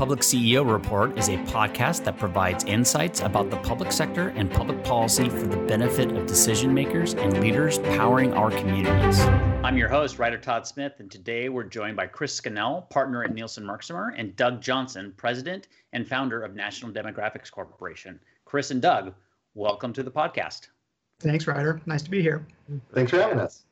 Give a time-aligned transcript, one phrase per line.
[0.00, 4.82] Public CEO Report is a podcast that provides insights about the public sector and public
[4.82, 9.20] policy for the benefit of decision makers and leaders powering our communities.
[9.62, 13.34] I'm your host, Ryder Todd Smith, and today we're joined by Chris Skinnell, partner at
[13.34, 18.18] Nielsen Merksamer, and Doug Johnson, president and founder of National Demographics Corporation.
[18.46, 19.12] Chris and Doug,
[19.52, 20.68] welcome to the podcast.
[21.18, 21.78] Thanks, Ryder.
[21.84, 22.46] Nice to be here.
[22.94, 23.66] Thanks for having us.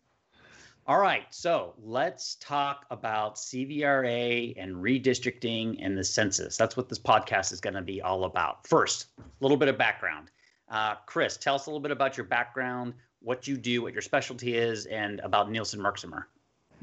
[0.88, 6.56] All right, so let's talk about CVRA and redistricting and the census.
[6.56, 8.66] That's what this podcast is going to be all about.
[8.66, 10.30] First, a little bit of background.
[10.70, 14.00] Uh, Chris, tell us a little bit about your background, what you do, what your
[14.00, 16.24] specialty is, and about Nielsen Merksamer.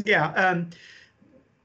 [0.06, 0.70] Yeah, um,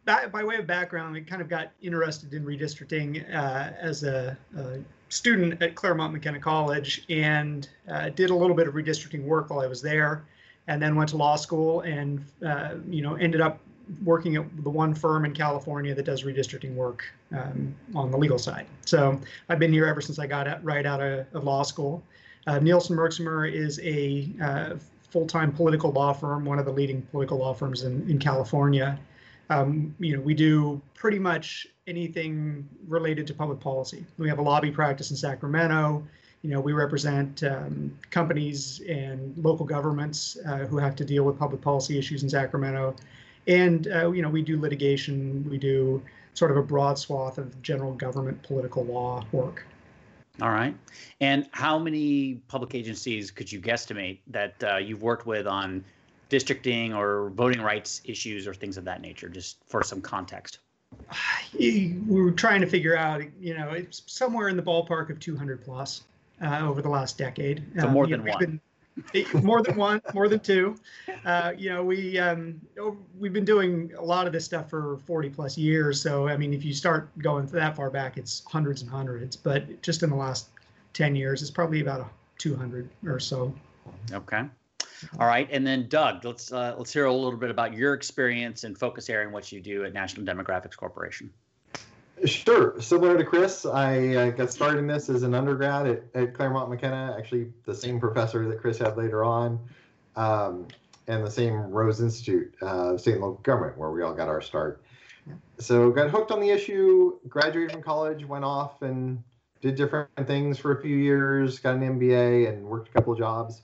[0.06, 4.34] by, by, way of background, I kind of got interested in redistricting uh, as a,
[4.56, 4.78] a,
[5.11, 9.61] student at Claremont McKenna College and uh, did a little bit of redistricting work while
[9.61, 10.25] I was there
[10.70, 13.59] and then went to law school and uh, you know ended up
[14.05, 17.02] working at the one firm in California that does redistricting work
[17.37, 18.67] um, on the legal side.
[18.86, 22.05] So I've been here ever since I got right out of, of law school.
[22.47, 24.77] Uh, Nielsen Merksamer is a uh,
[25.11, 28.97] full-time political law firm, one of the leading political law firms in, in California.
[29.50, 34.06] Um, you know, we do pretty much anything related to public policy.
[34.19, 36.06] We have a lobby practice in Sacramento
[36.42, 41.38] you know, we represent um, companies and local governments uh, who have to deal with
[41.38, 42.97] public policy issues in Sacramento.
[43.47, 46.02] And, uh, you know, we do litigation, we do
[46.34, 49.66] sort of a broad swath of general government political law work.
[50.41, 50.74] All right.
[51.20, 55.84] And how many public agencies could you guesstimate that uh, you've worked with on
[56.30, 60.58] districting or voting rights issues or things of that nature, just for some context?
[61.58, 65.62] We were trying to figure out, you know, it's somewhere in the ballpark of 200
[65.62, 66.04] plus
[66.42, 67.64] uh, over the last decade.
[67.78, 68.38] So more um, than know, one.
[68.38, 68.60] Been,
[69.42, 70.77] more than one, more than two.
[71.24, 72.60] Uh, you know, we um,
[73.19, 76.00] we've been doing a lot of this stuff for 40 plus years.
[76.00, 79.36] So I mean, if you start going that far back, it's hundreds and hundreds.
[79.36, 80.48] But just in the last
[80.94, 83.54] 10 years, it's probably about 200 or so.
[84.12, 84.42] Okay.
[85.19, 88.65] All right, and then Doug, let's uh, let's hear a little bit about your experience
[88.65, 91.32] and focus area and what you do at National Demographics Corporation.
[92.25, 92.78] Sure.
[92.81, 96.69] Similar to Chris, I uh, got started in this as an undergrad at, at Claremont
[96.69, 99.58] McKenna, actually the same professor that Chris had later on,
[100.16, 100.69] um,
[101.06, 104.42] and the same Rose Institute, uh, state and local government, where we all got our
[104.42, 104.82] start.
[105.59, 109.22] So got hooked on the issue, graduated from college, went off and
[109.62, 113.62] did different things for a few years, got an MBA and worked a couple jobs.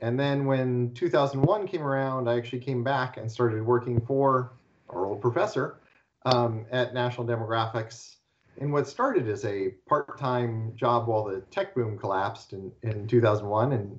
[0.00, 4.52] And then when 2001 came around, I actually came back and started working for
[4.90, 5.78] our old professor
[6.24, 8.16] um, at National Demographics.
[8.58, 13.72] In what started as a part-time job while the tech boom collapsed in, in 2001
[13.72, 13.98] and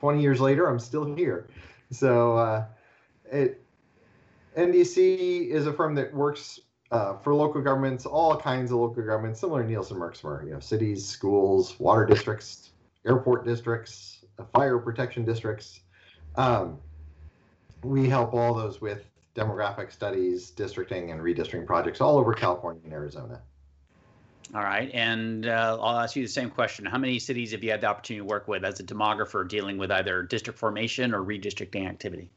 [0.00, 1.46] 20 years later i'm still here.
[1.92, 2.64] So uh,
[3.30, 3.62] it
[4.56, 6.58] ndc is a firm that works
[6.90, 10.60] uh, for local governments all kinds of local governments similar to nielsen merksamer you know
[10.60, 12.72] cities schools water districts
[13.06, 15.80] airport districts uh, fire protection districts.
[16.36, 16.78] Um,
[17.82, 19.04] we help all those with
[19.34, 23.40] demographic studies, districting, and redistricting projects all over California and Arizona.
[24.54, 26.84] All right, and uh, I'll ask you the same question.
[26.84, 29.78] How many cities have you had the opportunity to work with as a demographer dealing
[29.78, 32.28] with either district formation or redistricting activity?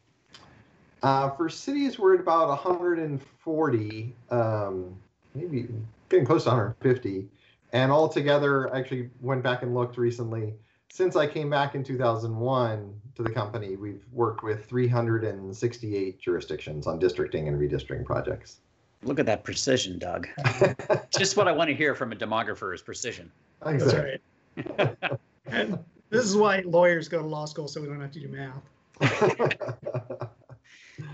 [1.04, 4.96] Uh, for cities, we're at about 140, um,
[5.34, 5.68] maybe
[6.08, 7.28] getting close to 150.
[7.74, 10.54] And altogether, I actually went back and looked recently.
[10.96, 17.00] Since I came back in 2001, to the company, we've worked with 368 jurisdictions on
[17.00, 18.62] districting and redistricting projects.
[19.04, 20.30] Look at that precision, Doug.
[21.18, 23.30] Just what I want to hear from a demographer is precision.
[23.66, 24.20] Exactly.
[24.56, 25.80] That's right.
[26.12, 28.64] this is why lawyers go to law school so we don't have to do math.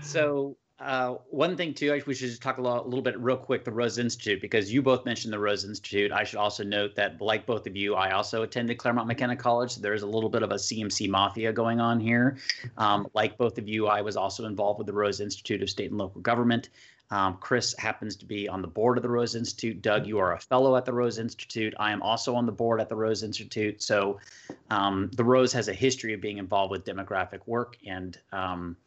[0.00, 3.72] so uh, one thing too, we should just talk a, little bit real quick the
[3.72, 6.12] Rose Institute because you both mentioned the Rose Institute.
[6.12, 9.72] I should also note that, like both of you, I also attended Claremont McKenna College.
[9.72, 12.36] So there's a little bit of a CMC mafia going on here.
[12.76, 15.90] Um, like both of you, I was also involved with the Rose Institute of State
[15.90, 16.68] and Local Government.
[17.12, 19.82] Um, Chris happens to be on the board of the Rose Institute.
[19.82, 21.74] Doug, you are a fellow at the Rose Institute.
[21.78, 23.82] I am also on the board at the Rose Institute.
[23.82, 24.18] So
[24.70, 28.78] um, the Rose has a history of being involved with demographic work and um,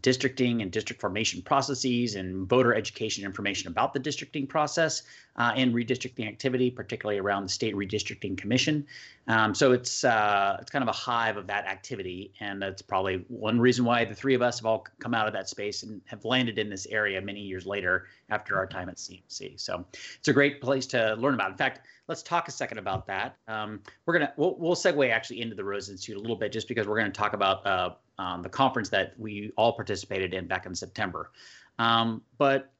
[0.00, 5.02] districting and district formation processes and voter education information about the districting process
[5.36, 8.86] uh, and redistricting activity, particularly around the state redistricting commission.
[9.26, 13.24] Um, so it's uh, it's kind of a hive of that activity, and that's probably
[13.28, 16.00] one reason why the three of us have all come out of that space and
[16.06, 19.58] have landed in this area many years later after our time at CMC.
[19.60, 19.84] So
[20.18, 21.50] it's a great place to learn about.
[21.50, 23.36] In fact, let's talk a second about that.
[23.48, 26.68] Um, we're gonna we'll, we'll segue actually into the Rose Institute a little bit, just
[26.68, 30.46] because we're going to talk about uh, um, the conference that we all participated in
[30.46, 31.30] back in September.
[31.78, 32.72] Um, but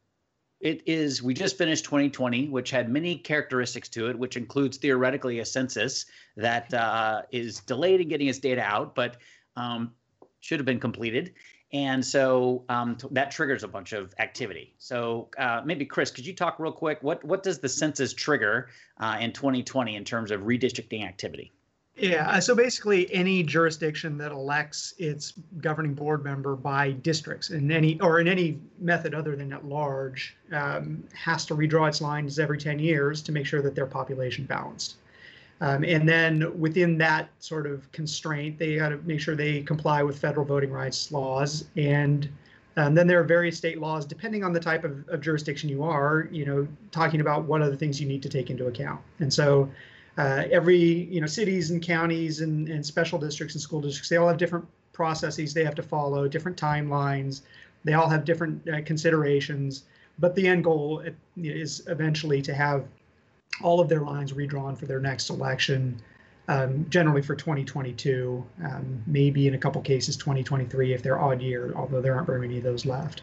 [0.60, 5.40] it is, we just finished 2020, which had many characteristics to it, which includes theoretically
[5.40, 9.18] a census that uh, is delayed in getting its data out, but
[9.56, 9.92] um,
[10.40, 11.34] should have been completed.
[11.72, 14.74] And so um, t- that triggers a bunch of activity.
[14.78, 17.02] So uh, maybe Chris, could you talk real quick?
[17.02, 21.52] What what does the census trigger uh, in 2020 in terms of redistricting activity?
[21.96, 27.70] Yeah, uh, so basically any jurisdiction that elects its governing board member by districts in
[27.70, 32.40] any or in any method other than at large um, has to redraw its lines
[32.40, 34.96] every 10 years to make sure that they're population balanced.
[35.60, 40.02] Um, and then within that sort of constraint, they got to make sure they comply
[40.02, 41.66] with federal voting rights laws.
[41.76, 42.28] And
[42.76, 45.84] um, then there are various state laws, depending on the type of, of jurisdiction you
[45.84, 49.00] are, you know, talking about what the things you need to take into account.
[49.20, 49.70] And so
[50.18, 54.16] uh, every you know cities and counties and, and special districts and school districts they
[54.16, 57.42] all have different processes they have to follow different timelines.
[57.84, 59.84] They all have different uh, considerations.
[60.18, 61.02] But the end goal
[61.36, 62.86] is eventually to have
[63.62, 66.00] all of their lines redrawn for their next election
[66.46, 71.72] um, generally for 2022 um, maybe in a couple cases 2023 if they're odd year
[71.74, 73.22] although there aren't very many of those left.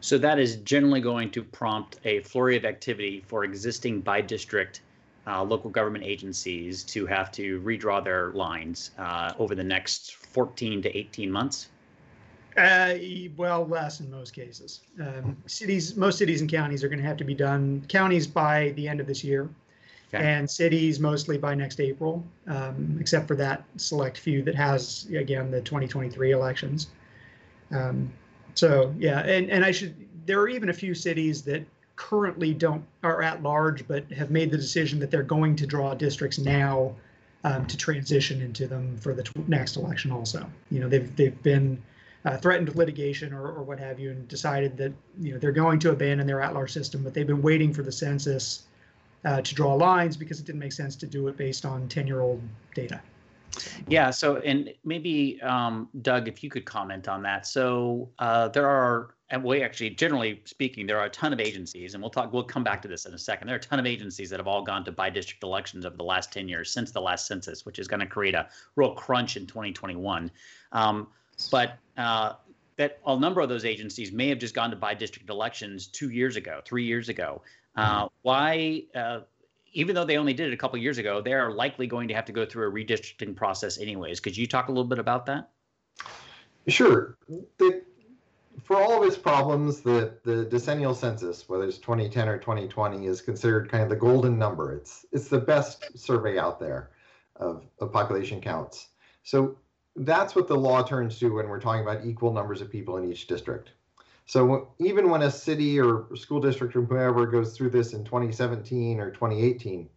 [0.00, 4.82] So that is generally going to prompt a flurry of activity for existing by district
[5.28, 10.82] uh, local government agencies to have to redraw their lines uh, over the next 14
[10.82, 11.68] to 18 months?
[12.56, 12.94] Uh,
[13.36, 14.80] well, less in most cases.
[15.00, 17.84] Um, cities, most cities and counties are going to have to be done.
[17.88, 19.48] Counties by the end of this year,
[20.12, 20.24] okay.
[20.24, 25.52] and cities mostly by next April, um, except for that select few that has again
[25.52, 26.88] the 2023 elections.
[27.70, 28.10] Um,
[28.54, 29.94] so yeah, and and I should.
[30.26, 31.64] There are even a few cities that
[31.98, 35.92] currently don't are at large, but have made the decision that they're going to draw
[35.94, 36.94] districts now
[37.44, 40.12] um, to transition into them for the next election.
[40.12, 41.82] Also, you know, they've they've been
[42.24, 45.52] uh, threatened with litigation or, or what have you, and decided that you know they're
[45.52, 48.62] going to abandon their at-large system, but they've been waiting for the census
[49.24, 52.40] uh, to draw lines because it didn't make sense to do it based on 10-year-old
[52.74, 53.00] data.
[53.88, 54.10] Yeah.
[54.10, 57.46] So, and maybe um, Doug, if you could comment on that.
[57.46, 61.92] So, uh, there are and we actually, generally speaking, there are a ton of agencies,
[61.92, 62.32] and we'll talk.
[62.32, 63.46] We'll come back to this in a second.
[63.46, 66.04] There are a ton of agencies that have all gone to by-district elections over the
[66.04, 69.36] last ten years since the last census, which is going to create a real crunch
[69.36, 70.30] in 2021.
[70.72, 71.08] Um,
[71.50, 72.34] but uh,
[72.76, 76.36] that a number of those agencies may have just gone to by-district elections two years
[76.36, 77.42] ago, three years ago.
[77.76, 78.14] Uh, mm-hmm.
[78.22, 78.82] why?
[79.72, 82.14] Even though they only did it a couple years ago, they are likely going to
[82.14, 84.20] have to go through a redistricting process anyways.
[84.20, 85.50] Could you talk a little bit about that?
[86.66, 87.16] Sure.
[87.58, 87.82] The
[88.64, 93.22] for all of its problems, the, the decennial census, whether it's 2010 or 2020, is
[93.22, 94.74] considered kind of the golden number.
[94.74, 96.90] It's it's the best survey out there
[97.36, 98.88] of, of population counts.
[99.22, 99.56] So
[99.96, 103.10] that's what the law turns to when we're talking about equal numbers of people in
[103.10, 103.70] each district.
[104.28, 109.00] So even when a city or school district or whoever goes through this in 2017
[109.00, 109.88] or 2018,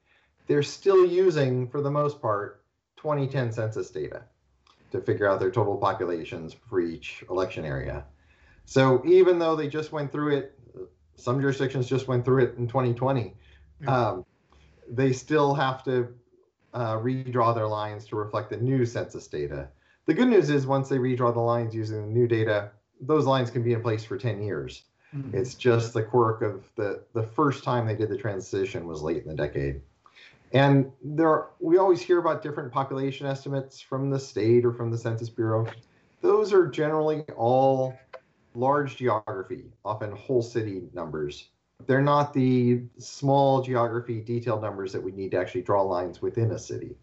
[0.47, 2.63] they're still using, for the most part,
[2.95, 4.23] 2010 census data
[4.91, 8.05] to figure out their total populations for each election area.
[8.63, 10.59] So even though they just went through it,
[11.17, 13.33] some jurisdictions just went through it in 2020,
[13.85, 14.25] um,
[14.89, 16.07] they still have to
[16.73, 19.67] uh, redraw their lines to reflect the new census data.
[20.05, 22.71] The good news is once they redraw the lines using the new data,
[23.01, 24.83] those lines can be in place for 10 years.
[25.15, 25.37] Mm-hmm.
[25.37, 29.23] It's just the quirk of the the first time they did the transition was late
[29.23, 29.81] in the decade.
[30.53, 34.91] And there are, we always hear about different population estimates from the state or from
[34.91, 35.65] the Census Bureau.
[36.21, 37.97] Those are generally all
[38.53, 41.49] large geography, often whole city numbers.
[41.87, 46.51] They're not the small geography detailed numbers that we need to actually draw lines within
[46.51, 46.95] a city.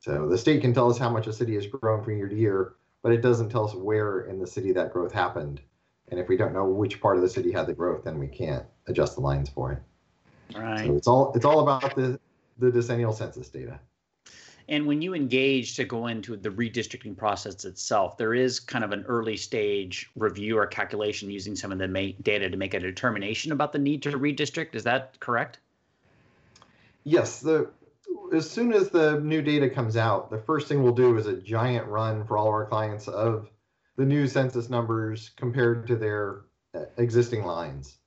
[0.00, 2.36] So the state can tell us how much a city has grown from year to
[2.36, 2.74] year,
[3.06, 5.60] but it doesn't tell us where in the city that growth happened.
[6.08, 8.26] And if we don't know which part of the city had the growth, then we
[8.26, 10.58] can't adjust the lines for it.
[10.58, 10.86] Right.
[10.86, 12.18] So it's all it's all about the
[12.58, 13.78] the decennial census data.
[14.68, 18.90] And when you engage to go into the redistricting process itself, there is kind of
[18.90, 23.52] an early stage review or calculation using some of the data to make a determination
[23.52, 24.74] about the need to redistrict.
[24.74, 25.60] Is that correct?
[27.04, 27.38] Yes.
[27.38, 27.70] The
[28.32, 31.36] as soon as the new data comes out, the first thing we'll do is a
[31.36, 33.50] giant run for all of our clients of
[33.96, 36.42] the new census numbers compared to their
[36.74, 37.98] uh, existing lines.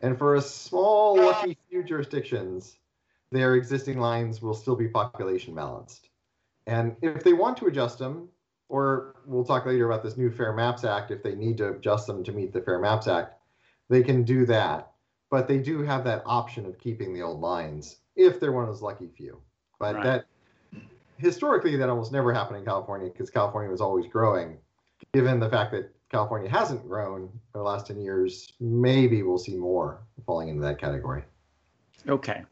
[0.00, 2.78] And for a small, lucky few jurisdictions,
[3.30, 6.08] their existing lines will still be population balanced.
[6.66, 8.28] And if they want to adjust them,
[8.68, 12.06] or we'll talk later about this new Fair Maps Act, if they need to adjust
[12.06, 13.34] them to meet the Fair Maps Act,
[13.88, 14.92] they can do that.
[15.30, 18.68] But they do have that option of keeping the old lines if they're one of
[18.68, 19.40] those lucky few.
[19.78, 20.04] But right.
[20.04, 20.26] that
[21.16, 24.58] historically, that almost never happened in California because California was always growing,
[25.12, 29.56] given the fact that California hasn't grown in the last 10 years, maybe we'll see
[29.56, 31.22] more falling into that category.
[32.08, 32.44] Okay.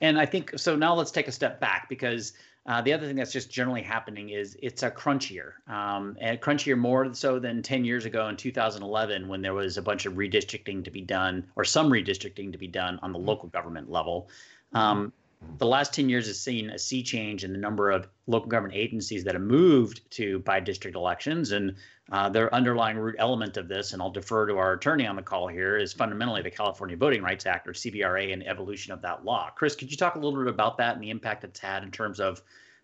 [0.00, 0.76] And I think so.
[0.76, 2.34] Now let's take a step back because
[2.66, 6.78] uh, the other thing that's just generally happening is it's a crunchier, um, and crunchier
[6.78, 10.84] more so than 10 years ago in 2011 when there was a bunch of redistricting
[10.84, 14.28] to be done or some redistricting to be done on the local government level.
[14.74, 15.12] Um,
[15.58, 18.76] the last 10 years has seen a sea change in the number of local government
[18.76, 21.52] agencies that have moved to by district elections.
[21.52, 21.74] And
[22.10, 25.22] uh, their underlying root element of this, and I'll defer to our attorney on the
[25.22, 29.24] call here, is fundamentally the California Voting Rights Act or CVRA and evolution of that
[29.24, 29.50] law.
[29.54, 31.90] Chris, could you talk a little bit about that and the impact it's had in
[31.90, 32.42] terms of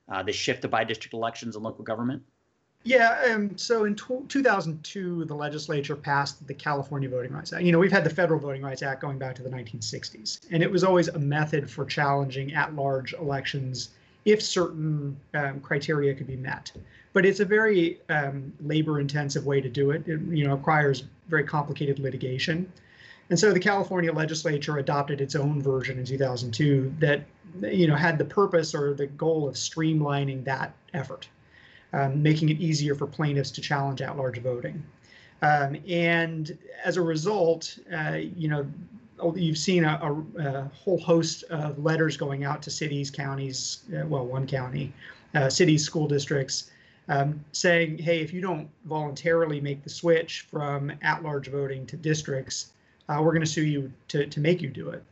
[0.09, 2.23] uh, the shift to by district elections in local government?
[2.89, 7.63] Yeah, um, so in 2002, the legislature passed the California Voting Rights Act.
[7.63, 10.63] You know, we've had the Federal Voting Rights Act going back to the 1960s, and
[10.63, 13.91] it was always a method for challenging at large elections
[14.25, 16.73] if certain um, criteria could be met.
[17.13, 20.09] But it's a very um, labor intensive way to do it.
[20.09, 22.73] It you know, requires very complicated litigation.
[23.29, 27.21] And so the California legislature adopted its own version in 2002 that
[27.61, 31.29] you know had the purpose or the goal of streamlining that effort
[31.93, 34.83] um, making it easier for plaintiffs to challenge at-large voting.
[35.43, 38.67] Um, and as a result, uh, you know,
[39.21, 43.85] oh, you've seen a, a, a, whole host of letters going out to cities, counties,
[43.97, 44.93] uh, well, one county,
[45.35, 46.71] uh, cities, school districts,
[47.09, 52.73] um, saying, hey, if you don't voluntarily make the switch from at-large voting to districts,
[53.09, 55.03] uh, we're going to sue you to, to make you do it.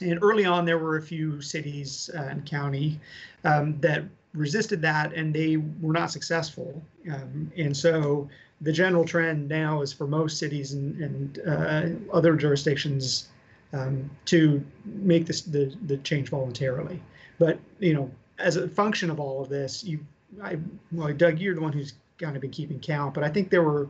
[0.00, 2.98] And early on, there were a few cities uh, and county
[3.44, 6.82] um, that resisted that and they were not successful.
[7.12, 8.28] Um, and so
[8.60, 13.28] the general trend now is for most cities and, and uh, other jurisdictions
[13.72, 17.02] um, to make this the, the change voluntarily.
[17.38, 20.00] But you know, as a function of all of this, you,
[20.42, 20.58] I,
[20.92, 23.62] well, Doug, you're the one who's kind of been keeping count, but I think there
[23.62, 23.88] were,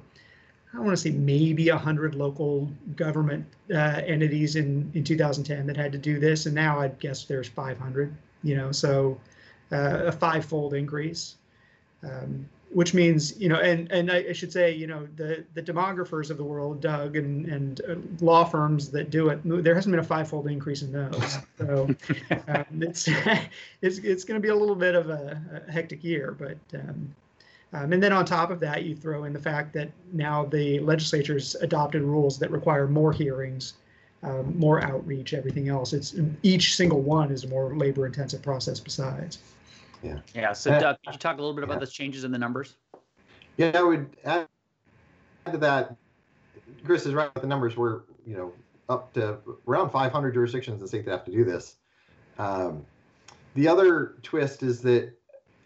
[0.73, 5.93] I want to say maybe hundred local government uh, entities in in 2010 that had
[5.93, 8.15] to do this, and now I guess there's 500.
[8.43, 9.19] You know, so
[9.73, 11.37] uh, a five-fold increase,
[12.03, 16.31] um, which means you know, and and I, should say, you know, the the demographers
[16.31, 20.01] of the world, Doug, and and uh, law firms that do it, there hasn't been
[20.01, 21.39] a five-fold increase in those.
[21.59, 21.95] So
[22.49, 23.07] um, it's
[23.83, 26.59] it's it's going to be a little bit of a, a hectic year, but.
[26.79, 27.15] Um,
[27.73, 30.81] um, and then on top of that, you throw in the fact that now the
[30.81, 33.75] legislature's adopted rules that require more hearings,
[34.23, 35.93] um, more outreach, everything else.
[35.93, 39.39] It's each single one is a more labor-intensive process besides.
[40.03, 40.19] Yeah.
[40.35, 40.53] Yeah.
[40.53, 41.81] So, Doug, could you talk a little bit about yeah.
[41.81, 42.77] those changes in the numbers?
[43.57, 44.49] Yeah, I would add
[45.51, 45.97] to that.
[46.85, 47.33] Chris is right.
[47.35, 48.53] The numbers were, you know,
[48.89, 49.39] up to
[49.69, 51.77] around 500 jurisdictions in the state that have to do this.
[52.39, 52.87] Um,
[53.55, 55.13] the other twist is that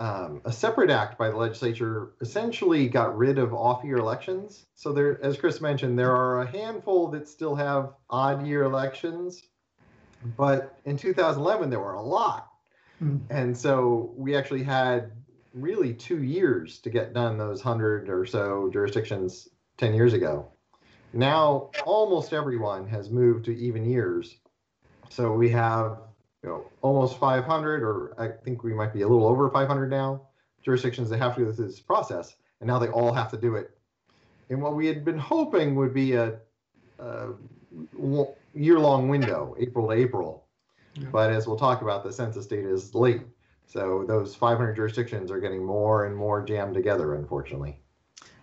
[0.00, 4.66] um, a separate act by the legislature essentially got rid of off-year elections.
[4.74, 9.42] So there, as Chris mentioned, there are a handful that still have odd-year elections,
[10.36, 12.48] but in 2011 there were a lot.
[13.04, 13.20] Mm.
[13.30, 15.12] And so we actually had
[15.52, 20.48] really two years to get done those hundred or so jurisdictions 10 years ago.
[21.12, 24.36] Now almost everyone has moved to even years.
[25.10, 25.98] So we have
[26.42, 30.22] you know almost 500 or I think we might be a little over 500 now
[30.62, 33.56] jurisdictions that have to go through this process and now they all have to do
[33.56, 33.76] it.
[34.50, 36.38] And what we had been hoping would be a,
[36.98, 37.28] a
[38.54, 40.43] year-long window, April to April,
[41.12, 43.22] but as we'll talk about, the census data is late.
[43.66, 47.78] So those 500 jurisdictions are getting more and more jammed together, unfortunately.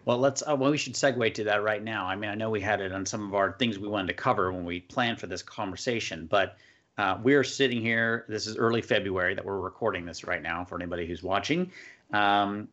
[0.05, 0.41] Well, let's.
[0.41, 2.07] Uh, well, we should segue to that right now.
[2.07, 4.13] I mean, I know we had it on some of our things we wanted to
[4.13, 6.57] cover when we planned for this conversation, but
[6.97, 8.25] uh, we're sitting here.
[8.27, 11.71] This is early February that we're recording this right now for anybody who's watching.
[12.13, 12.67] Um,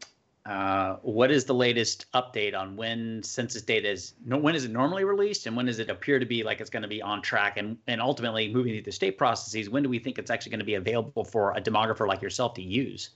[0.49, 5.05] uh, what is the latest update on when census data is when is it normally
[5.05, 7.59] released and when does it appear to be like it's going to be on track?
[7.59, 10.61] And and ultimately moving through the state processes when do we think it's actually going
[10.61, 13.11] to be available for a demographer like yourself to use?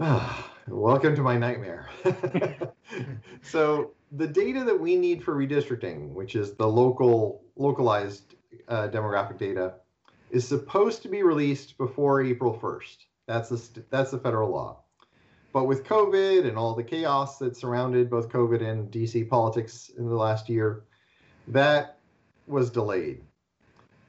[0.68, 1.88] Welcome to my nightmare.
[3.42, 8.34] So the data that we need for redistricting which is the local localized
[8.68, 9.74] uh, demographic data
[10.30, 14.82] is supposed to be released before april 1st that's the that's the federal law
[15.52, 20.08] but with COVID and all the chaos that surrounded both COVID and DC politics in
[20.08, 20.84] the last year,
[21.48, 21.98] that
[22.46, 23.22] was delayed.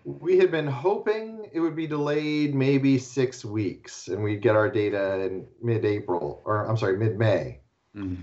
[0.06, 4.70] We had been hoping it would be delayed maybe six weeks and we'd get our
[4.70, 7.60] data in mid April, or I'm sorry, mid May.
[7.96, 8.22] Mm-hmm.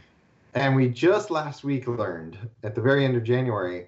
[0.54, 3.86] And we just last week learned at the very end of January,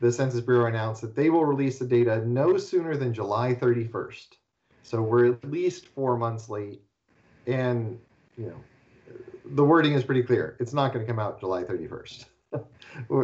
[0.00, 4.26] the Census Bureau announced that they will release the data no sooner than July 31st.
[4.82, 6.82] So we're at least four months late.
[7.46, 7.98] And
[8.36, 8.64] you know,
[9.44, 10.56] the wording is pretty clear.
[10.60, 12.24] It's not going to come out July 31st.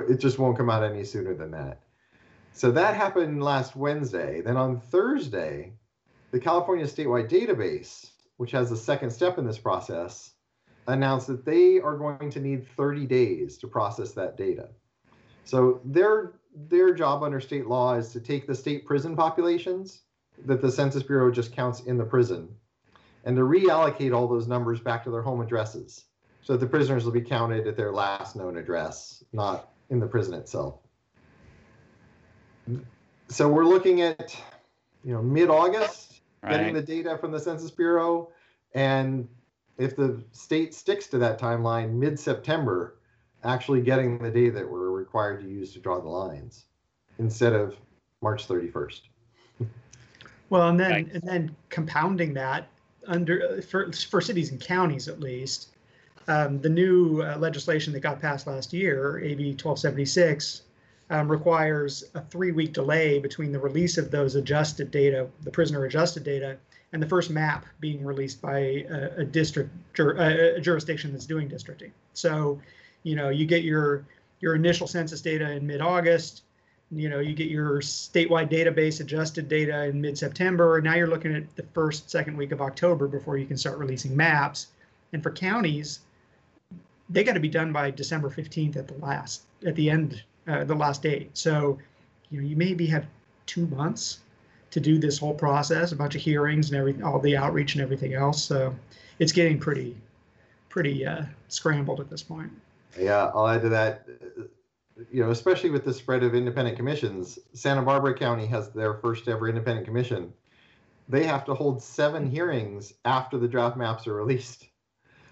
[0.09, 1.81] it just won't come out any sooner than that.
[2.53, 4.41] So that happened last Wednesday.
[4.41, 5.73] Then on Thursday,
[6.31, 10.33] the California Statewide Database, which has the second step in this process,
[10.87, 14.69] announced that they are going to need 30 days to process that data.
[15.45, 16.35] So their
[16.69, 20.03] their job under state law is to take the state prison populations
[20.45, 22.55] that the Census Bureau just counts in the prison
[23.25, 26.05] and to reallocate all those numbers back to their home addresses.
[26.43, 30.35] So the prisoners will be counted at their last known address, not in the prison
[30.35, 30.81] itself.
[33.29, 34.37] So we're looking at,
[35.05, 36.51] you know, mid-August, right.
[36.51, 38.31] getting the data from the Census Bureau,
[38.75, 39.29] and
[39.79, 42.99] if the state sticks to that timeline, mid-September,
[43.45, 46.67] actually getting the data that we're required to use to draw the lines,
[47.19, 47.77] instead of
[48.21, 49.01] March 31st.
[50.51, 52.69] Well, and then and then compounding that
[53.07, 55.69] under for for cities and counties at least,
[56.29, 60.63] um, the new uh, legislation that got passed last year, AB 1276,
[61.11, 66.25] um, requires a three-week delay between the release of those adjusted data, the prisoner adjusted
[66.25, 66.57] data,
[66.93, 71.27] and the first map being released by a, a district jur, a, a jurisdiction that's
[71.27, 71.93] doing districting.
[72.15, 72.61] So,
[73.03, 74.05] you know, you get your
[74.41, 76.43] your initial census data in mid-August.
[76.95, 80.77] You know, you get your statewide database adjusted data in mid-September.
[80.77, 83.79] and Now you're looking at the first, second week of October before you can start
[83.79, 84.69] releasing maps.
[85.15, 86.01] And for counties,
[87.09, 90.65] they got to be done by December 15th at the last, at the end, uh,
[90.65, 91.31] the last date.
[91.33, 91.79] So,
[92.31, 93.07] you know, you maybe have
[93.47, 94.19] two months
[94.71, 97.83] to do this whole process, a bunch of hearings and everything, all the outreach and
[97.83, 98.43] everything else.
[98.43, 98.75] So
[99.19, 99.97] it's getting pretty,
[100.69, 102.51] pretty uh, scrambled at this point.
[102.99, 104.07] Yeah, I'll add to that.
[105.11, 109.27] You know, especially with the spread of independent commissions, Santa Barbara County has their first
[109.29, 110.33] ever independent commission.
[111.09, 114.69] They have to hold seven hearings after the draft maps are released.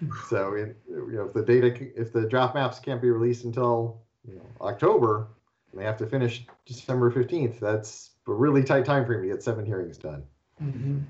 [0.31, 4.01] So, in, you know, if the data, if the draft maps can't be released until
[4.27, 5.29] you know, October,
[5.71, 9.43] and they have to finish December fifteenth, that's a really tight time frame to get
[9.43, 10.23] seven hearings done.
[10.63, 11.01] Mm-hmm.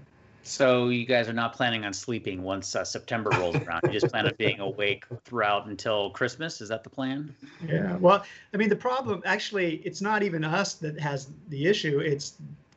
[0.42, 3.82] So you guys are not planning on sleeping once uh, September rolls around.
[3.84, 6.60] You just plan on being awake throughout until Christmas.
[6.60, 7.34] Is that the plan?
[7.66, 7.96] Yeah.
[7.96, 8.24] Well,
[8.54, 11.98] I mean, the problem actually, it's not even us that has the issue.
[12.00, 12.34] It's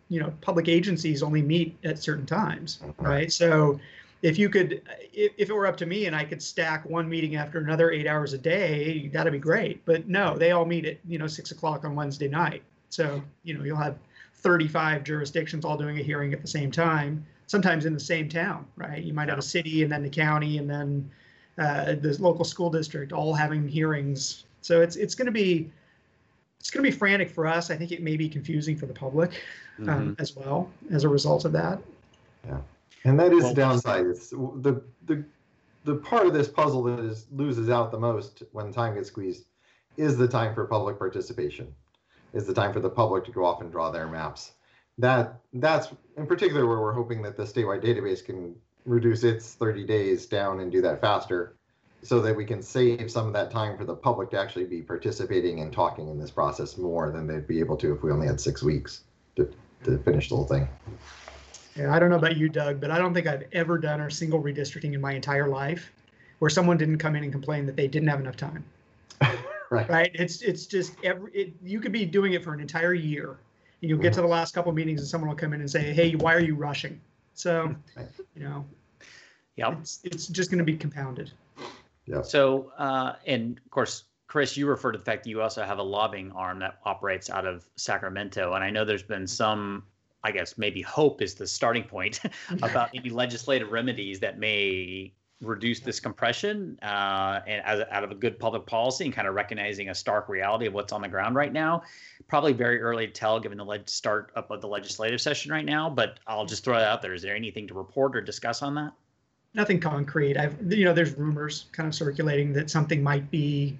[0.09, 3.31] you know, public agencies only meet at certain times, right?
[3.31, 3.79] So
[4.21, 7.09] if you could, if, if it were up to me and I could stack one
[7.09, 9.83] meeting after another eight hours a day, that'd be great.
[9.85, 12.61] But no, they all meet at you know six o'clock on Wednesday night.
[12.89, 13.97] So you know, you'll have
[14.35, 18.65] 35 jurisdictions all doing a hearing at the same time sometimes in the same town,
[18.75, 19.03] right?
[19.03, 21.09] You might have a city and then the county and then
[21.57, 24.45] uh, the local school district all having hearings.
[24.61, 25.71] So it's it's going to be
[26.59, 27.69] it's going to be frantic for us.
[27.69, 29.41] I think it may be confusing for the public
[29.79, 30.21] um, mm-hmm.
[30.21, 31.79] as well as a result of that.
[32.45, 32.59] Yeah,
[33.03, 34.05] and that is well, downside.
[34.05, 35.23] It's the the
[35.83, 39.45] the part of this puzzle that is loses out the most when time gets squeezed
[39.97, 41.73] is the time for public participation.
[42.31, 44.53] Is the time for the public to go off and draw their maps
[44.97, 49.85] that that's in particular where we're hoping that the statewide database can reduce its 30
[49.85, 51.55] days down and do that faster
[52.03, 54.81] so that we can save some of that time for the public to actually be
[54.81, 58.27] participating and talking in this process more than they'd be able to if we only
[58.27, 59.01] had six weeks
[59.37, 59.49] to,
[59.85, 60.67] to finish the whole thing.
[61.77, 64.11] Yeah, I don't know about you, Doug, but I don't think I've ever done a
[64.11, 65.91] single redistricting in my entire life
[66.39, 68.65] where someone didn't come in and complain that they didn't have enough time.
[69.69, 69.89] right.
[69.89, 70.11] Right.
[70.13, 73.37] It's it's just every it, you could be doing it for an entire year
[73.83, 76.15] you'll get to the last couple meetings and someone will come in and say, "Hey,
[76.15, 76.99] why are you rushing?"
[77.33, 77.75] So,
[78.35, 78.65] you know,
[79.55, 81.31] yeah, it's, it's just going to be compounded.
[82.05, 82.21] Yeah.
[82.21, 85.79] So, uh, and of course, Chris, you refer to the fact that you also have
[85.79, 89.83] a lobbying arm that operates out of Sacramento, and I know there's been some,
[90.23, 92.21] I guess, maybe hope is the starting point
[92.61, 98.15] about any legislative remedies that may reduce this compression uh, and as, out of a
[98.15, 101.35] good public policy and kind of recognizing a stark reality of what's on the ground
[101.35, 101.83] right now.
[102.27, 105.65] Probably very early to tell given the leg- start up of the legislative session right
[105.65, 107.13] now, but I'll just throw it out there.
[107.13, 108.93] Is there anything to report or discuss on that?
[109.53, 110.37] Nothing concrete.
[110.37, 113.77] I've, you know, there's rumors kind of circulating that something might be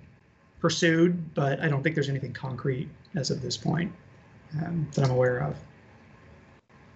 [0.60, 3.92] pursued, but I don't think there's anything concrete as of this point
[4.62, 5.58] um, that I'm aware of.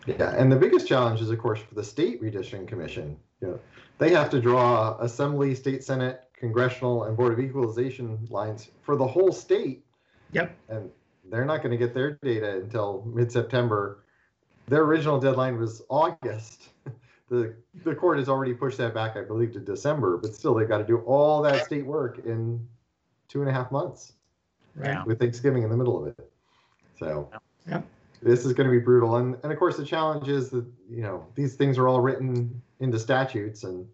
[0.05, 3.17] Yeah, and the biggest challenge is, of course, for the state redistricting commission.
[3.41, 3.59] You know,
[3.97, 9.07] they have to draw assembly, state senate, congressional, and board of equalization lines for the
[9.07, 9.85] whole state.
[10.31, 10.55] Yep.
[10.69, 10.89] And
[11.29, 14.03] they're not going to get their data until mid-September.
[14.67, 16.69] Their original deadline was August.
[17.29, 20.67] The the court has already pushed that back, I believe, to December, but still they've
[20.67, 22.65] got to do all that state work in
[23.27, 24.13] two and a half months.
[24.75, 25.05] Right.
[25.05, 26.31] With Thanksgiving in the middle of it.
[26.97, 27.29] So
[27.67, 27.85] yep.
[28.21, 29.17] This is going to be brutal.
[29.17, 32.61] And and of course the challenge is that, you know, these things are all written
[32.79, 33.87] into statutes and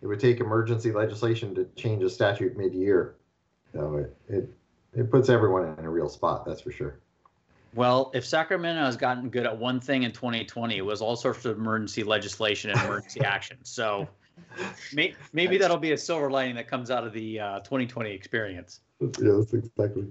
[0.00, 3.16] it would take emergency legislation to change a statute mid-year.
[3.72, 4.50] So it, it,
[4.94, 6.98] it puts everyone in a real spot, that's for sure.
[7.74, 11.44] Well, if Sacramento has gotten good at one thing in 2020, it was all sorts
[11.46, 13.58] of emergency legislation and emergency action.
[13.62, 14.08] So
[14.92, 18.80] may, maybe that'll be a silver lining that comes out of the uh, 2020 experience.
[19.00, 20.06] Yes, exactly.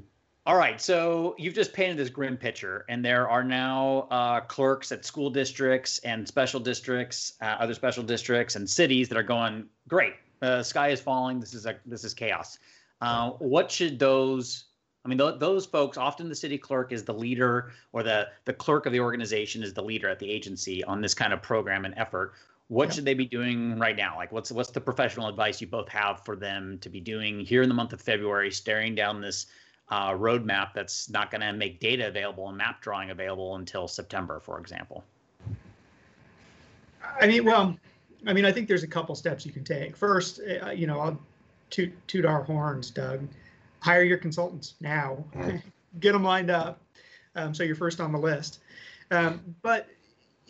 [0.48, 4.92] All right, so you've just painted this grim picture, and there are now uh, clerks
[4.92, 9.66] at school districts and special districts, uh, other special districts, and cities that are going
[9.88, 10.14] great.
[10.42, 11.40] Uh, sky is falling.
[11.40, 12.58] This is a this is chaos.
[13.02, 14.66] Uh, what should those?
[15.06, 15.96] I mean, th- those folks.
[15.96, 19.76] Often, the city clerk is the leader, or the the clerk of the organization is
[19.76, 22.34] the leader at the agency on this kind of program and effort.
[22.68, 22.96] What yeah.
[22.96, 24.16] should they be doing right now?
[24.16, 27.62] Like, what's what's the professional advice you both have for them to be doing here
[27.62, 29.46] in the month of February, staring down this
[29.90, 34.40] uh, roadmap that's not going to make data available and map drawing available until September,
[34.40, 35.04] for example?
[37.20, 37.78] I mean, well,
[38.28, 39.98] I mean, I think there's a couple steps you can take.
[39.98, 41.20] First, uh, you know, I'll
[41.70, 43.28] toot, toot our horns, Doug.
[43.80, 45.24] Hire your consultants now.
[46.00, 46.80] Get them lined up,
[47.36, 48.60] um, so you're first on the list.
[49.10, 49.90] Um, but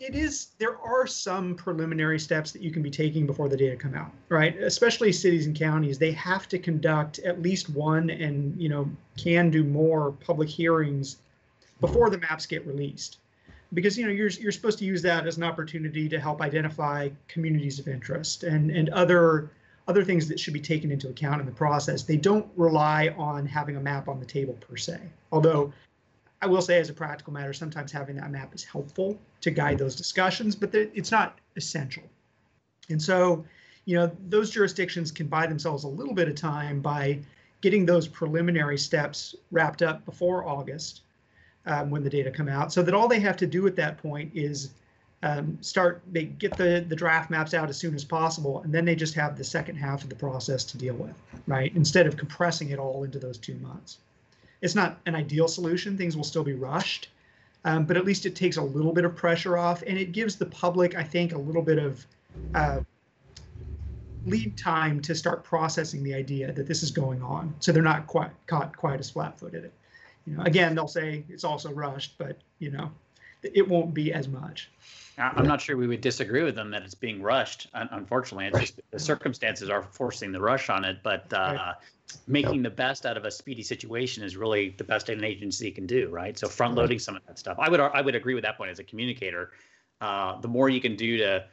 [0.02, 3.76] it is there are some preliminary steps that you can be taking before the data
[3.76, 4.56] come out right?
[4.58, 9.50] Especially cities and counties they have to conduct at least one and you know can
[9.50, 11.18] do more public hearings
[11.82, 13.18] before the maps get released.
[13.74, 17.08] Because you know you're, you're supposed to use that as an opportunity to help identify
[17.28, 19.50] communities of interest and and other
[19.88, 22.04] other things that should be taken into account in the process.
[22.04, 25.00] They don't rely on having a map on the table per se.
[25.32, 25.72] Although
[26.42, 29.78] I will say, as a practical matter, sometimes having that map is helpful to guide
[29.78, 32.02] those discussions, but it's not essential.
[32.90, 33.44] And so,
[33.84, 37.20] you know, those jurisdictions can buy themselves a little bit of time by
[37.60, 41.02] getting those preliminary steps wrapped up before August
[41.66, 43.98] um, when the data come out, so that all they have to do at that
[43.98, 44.70] point is
[45.22, 48.84] um, start they get the the draft maps out as soon as possible, and then
[48.84, 51.14] they just have the second half of the process to deal with,
[51.46, 51.72] right?
[51.76, 53.98] Instead of compressing it all into those two months
[54.62, 55.98] it's not an ideal solution.
[55.98, 57.10] Things will still be rushed,
[57.64, 60.36] um, but at least it takes a little bit of pressure off, and it gives
[60.36, 62.06] the public, I think, a little bit of
[62.54, 62.80] uh,
[64.24, 68.06] lead time to start processing the idea that this is going on, so they're not
[68.06, 69.70] quite caught quite as flat-footed.
[70.26, 72.90] You know, again, they'll say it's also rushed, but you know,
[73.42, 74.70] it won't be as much.
[75.18, 77.68] I'm not sure we would disagree with them that it's being rushed.
[77.74, 80.98] Unfortunately, it's just the circumstances are forcing the rush on it.
[81.02, 81.74] But uh, right
[82.26, 85.86] making the best out of a speedy situation is really the best an agency can
[85.86, 86.38] do, right?
[86.38, 87.56] So front loading some of that stuff.
[87.58, 89.52] I would I would agree with that point as a communicator.
[90.00, 91.44] Uh, the more you can do to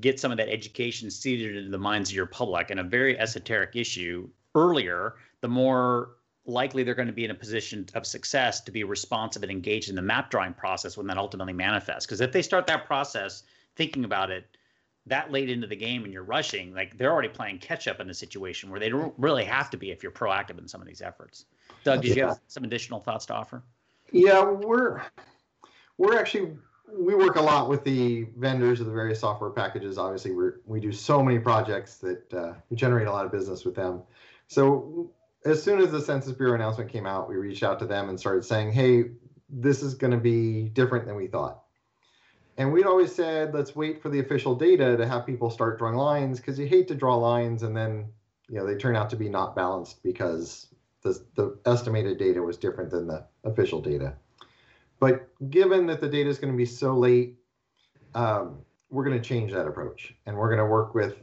[0.00, 3.18] get some of that education seeded into the minds of your public and a very
[3.18, 6.10] esoteric issue earlier, the more
[6.46, 9.88] likely they're going to be in a position of success to be responsive and engaged
[9.88, 12.06] in the map drawing process when that ultimately manifests.
[12.06, 13.44] Because if they start that process
[13.76, 14.46] thinking about it
[15.06, 18.08] that late into the game and you're rushing, like they're already playing catch up in
[18.08, 20.86] a situation where they don't really have to be if you're proactive in some of
[20.86, 21.44] these efforts.
[21.82, 23.62] Doug, did you have some additional thoughts to offer?
[24.12, 25.02] Yeah, we're
[25.98, 26.56] we're actually
[26.96, 29.98] we work a lot with the vendors of the various software packages.
[29.98, 33.64] Obviously, we we do so many projects that uh, we generate a lot of business
[33.64, 34.02] with them.
[34.46, 35.10] So
[35.44, 38.18] as soon as the Census Bureau announcement came out, we reached out to them and
[38.18, 39.10] started saying, "Hey,
[39.48, 41.64] this is going to be different than we thought."
[42.56, 45.96] And we'd always said, let's wait for the official data to have people start drawing
[45.96, 48.06] lines because you hate to draw lines and then
[48.48, 50.68] you know they turn out to be not balanced because
[51.02, 54.14] the, the estimated data was different than the official data.
[55.00, 57.36] But given that the data is going to be so late,
[58.14, 61.16] um, we're going to change that approach and we're going to work with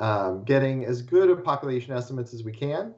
[0.00, 2.94] um, getting as good of population estimates as we can.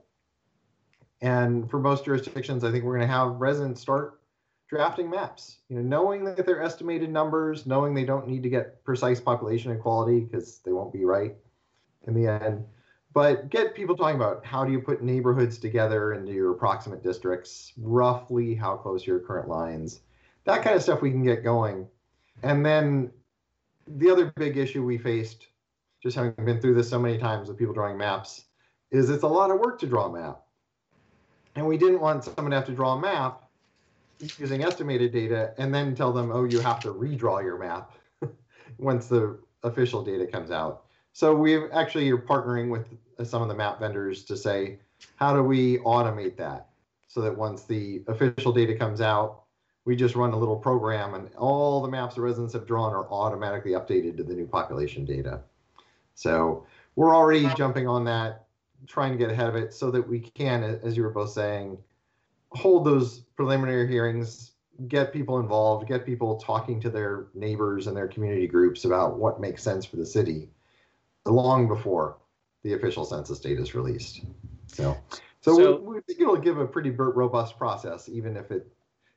[1.20, 4.20] And for most jurisdictions, I think we're going to have residents start
[4.68, 5.58] drafting maps.
[5.68, 9.72] You know, knowing that they're estimated numbers, knowing they don't need to get precise population
[9.72, 11.34] equality because they won't be right
[12.06, 12.64] in the end.
[13.12, 17.72] But get people talking about how do you put neighborhoods together into your approximate districts,
[17.78, 20.00] roughly how close your current lines,
[20.44, 21.86] that kind of stuff we can get going.
[22.42, 23.12] And then
[23.86, 25.46] the other big issue we faced,
[26.02, 28.46] just having been through this so many times with people drawing maps,
[28.90, 30.43] is it's a lot of work to draw a map.
[31.56, 33.42] And we didn't want someone to have to draw a map
[34.38, 37.92] using estimated data and then tell them, oh, you have to redraw your map
[38.78, 40.84] once the official data comes out.
[41.12, 42.88] So we actually are partnering with
[43.28, 44.78] some of the map vendors to say,
[45.16, 46.68] how do we automate that
[47.08, 49.42] so that once the official data comes out,
[49.84, 53.06] we just run a little program and all the maps the residents have drawn are
[53.10, 55.40] automatically updated to the new population data.
[56.14, 58.43] So we're already jumping on that,
[58.86, 61.78] trying to get ahead of it so that we can, as you were both saying,
[62.50, 64.52] hold those preliminary hearings,
[64.88, 69.40] get people involved, get people talking to their neighbors and their community groups about what
[69.40, 70.48] makes sense for the city
[71.26, 72.18] long before
[72.62, 74.22] the official census data is released.
[74.66, 74.96] So,
[75.40, 78.66] so, So- we, we think it'll give a pretty robust process, even if it,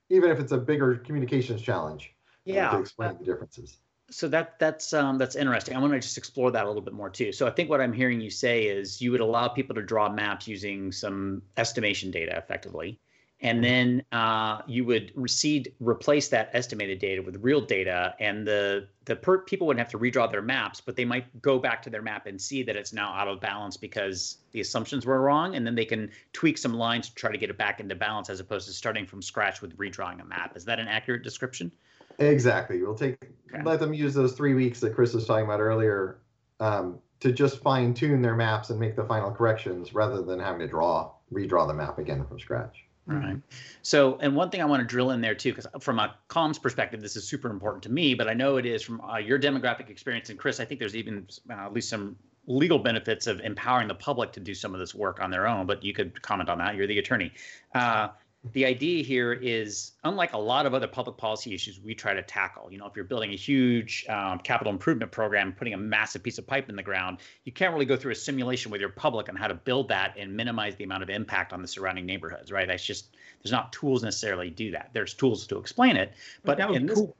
[0.09, 2.13] even if it's a bigger communications challenge.
[2.49, 3.77] uh, to explain the differences.
[4.09, 5.75] So that that's um, that's interesting.
[5.75, 7.31] I want to just explore that a little bit more too.
[7.31, 10.09] So I think what I'm hearing you say is you would allow people to draw
[10.09, 12.99] maps using some estimation data effectively,
[13.41, 18.87] and then uh, you would recede replace that estimated data with real data, and the
[19.05, 21.89] the per- people wouldn't have to redraw their maps, but they might go back to
[21.89, 25.55] their map and see that it's now out of balance because the assumptions were wrong,
[25.55, 28.29] and then they can tweak some lines to try to get it back into balance
[28.29, 30.55] as opposed to starting from scratch with redrawing a map.
[30.55, 31.71] Is that an accurate description?
[32.19, 32.81] Exactly.
[32.81, 33.17] We'll take
[33.53, 33.63] Okay.
[33.63, 36.19] let them use those three weeks that Chris was talking about earlier
[36.59, 40.59] um, to just fine tune their maps and make the final corrections rather than having
[40.59, 42.83] to draw redraw the map again from scratch.
[43.05, 43.37] Right.
[43.83, 46.61] So, and one thing I want to drill in there too, because from a comms
[46.61, 49.39] perspective, this is super important to me, but I know it is from uh, your
[49.39, 50.29] demographic experience.
[50.29, 53.95] And Chris, I think there's even uh, at least some legal benefits of empowering the
[53.95, 56.57] public to do some of this work on their own, but you could comment on
[56.57, 56.75] that.
[56.75, 57.31] You're the attorney.
[57.73, 58.09] Uh,
[58.53, 62.21] the idea here is unlike a lot of other public policy issues we try to
[62.21, 66.23] tackle you know if you're building a huge um, capital improvement program putting a massive
[66.23, 68.89] piece of pipe in the ground you can't really go through a simulation with your
[68.89, 72.05] public on how to build that and minimize the amount of impact on the surrounding
[72.05, 75.95] neighborhoods right that's just there's not tools necessarily to do that there's tools to explain
[75.95, 77.15] it but that would cool.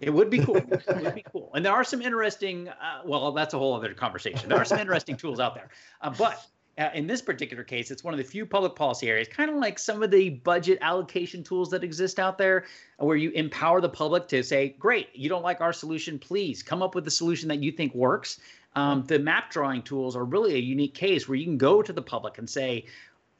[0.00, 0.56] it would be cool.
[0.72, 1.50] it would be cool.
[1.54, 4.48] And there are some interesting, uh, well, that's a whole other conversation.
[4.48, 5.68] There are some interesting tools out there.
[6.00, 6.42] Uh, but
[6.78, 9.56] uh, in this particular case, it's one of the few public policy areas, kind of
[9.56, 12.64] like some of the budget allocation tools that exist out there,
[12.98, 16.82] where you empower the public to say, great, you don't like our solution, please come
[16.82, 18.40] up with the solution that you think works.
[18.76, 21.92] Um, the map drawing tools are really a unique case where you can go to
[21.92, 22.86] the public and say,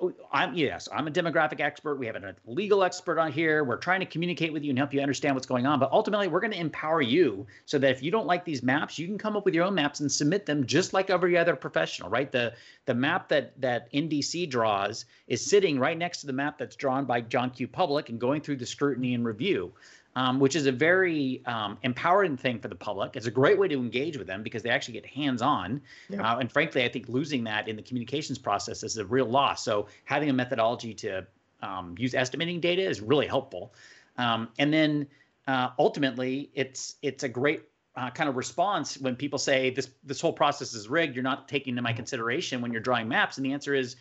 [0.02, 1.96] Oh, I'm yes, I'm a demographic expert.
[1.96, 3.64] We have a legal expert on here.
[3.64, 5.78] We're trying to communicate with you and help you understand what's going on.
[5.78, 8.98] But ultimately, we're going to empower you so that if you don't like these maps,
[8.98, 11.54] you can come up with your own maps and submit them just like every other
[11.54, 12.32] professional, right?
[12.32, 12.54] The
[12.86, 17.04] the map that that NDC draws is sitting right next to the map that's drawn
[17.04, 17.68] by John Q.
[17.68, 19.72] Public and going through the scrutiny and review.
[20.16, 23.14] Um, which is a very um, empowering thing for the public.
[23.14, 25.80] It's a great way to engage with them because they actually get hands-on.
[26.08, 26.28] Yeah.
[26.28, 29.62] Uh, and frankly, I think losing that in the communications process is a real loss.
[29.62, 31.24] So having a methodology to
[31.62, 33.72] um, use estimating data is really helpful.
[34.18, 35.06] Um, and then
[35.46, 37.62] uh, ultimately, it's it's a great
[37.96, 41.14] uh, kind of response when people say this this whole process is rigged.
[41.14, 43.36] You're not taking into my consideration when you're drawing maps.
[43.36, 43.94] And the answer is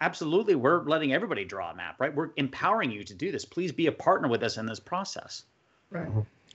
[0.00, 0.54] absolutely.
[0.54, 2.14] We're letting everybody draw a map, right?
[2.14, 3.44] We're empowering you to do this.
[3.44, 5.42] Please be a partner with us in this process.
[5.90, 6.08] Right.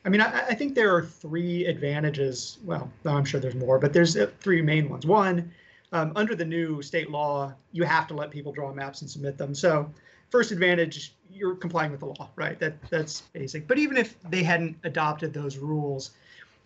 [0.04, 2.58] I mean, I, I think there are three advantages.
[2.63, 5.06] Well, I'm sure there's more, but there's uh, three main ones.
[5.06, 5.52] One,
[5.91, 9.38] um, under the new state law, you have to let people draw maps and submit
[9.38, 9.54] them.
[9.54, 9.91] So,
[10.30, 12.58] first advantage, you're complying with the law, right?
[12.60, 13.67] That that's basic.
[13.67, 16.12] But even if they hadn't adopted those rules,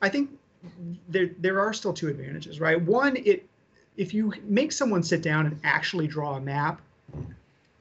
[0.02, 0.30] I think
[1.10, 2.82] there there are still two advantages, right?
[2.82, 3.48] One, it
[3.98, 6.82] if you make someone sit down and actually draw a map,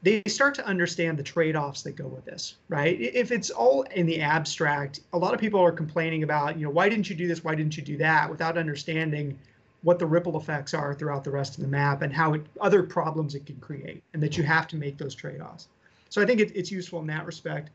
[0.05, 3.01] they start to understand the trade-offs that go with this right?
[3.01, 6.71] If it's all in the abstract a lot of people are complaining about you know
[6.71, 7.43] why didn't you do this?
[7.43, 8.31] Why didn't you do that?
[8.31, 9.37] Without understanding
[9.83, 12.83] what the ripple effects are throughout the rest of the map and how it, other
[12.83, 15.69] problems it can create and that you have to make those trade-offs.
[16.11, 17.71] So i think it, it's useful in that respect.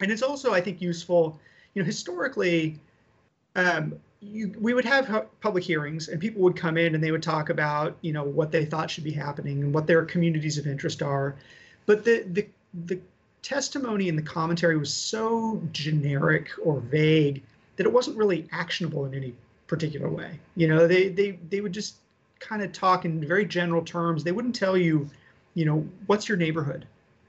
[0.00, 1.38] And it's also i think useful
[1.74, 2.78] you know historically
[3.56, 7.22] um, you, we would have public hearings and people would come in and they would
[7.22, 10.66] talk about you know what they thought should be happening and what their communities of
[10.66, 11.36] interest are.
[11.86, 12.46] But the the
[12.86, 13.00] the
[13.42, 17.42] testimony and the commentary was so generic or vague
[17.76, 19.34] that it wasn't really actionable in any
[19.66, 20.38] particular way.
[20.54, 21.96] You know they they they would just
[22.40, 24.22] kind of talk in very general terms.
[24.22, 25.08] They wouldn't tell you
[25.54, 26.86] you know what's your neighborhood?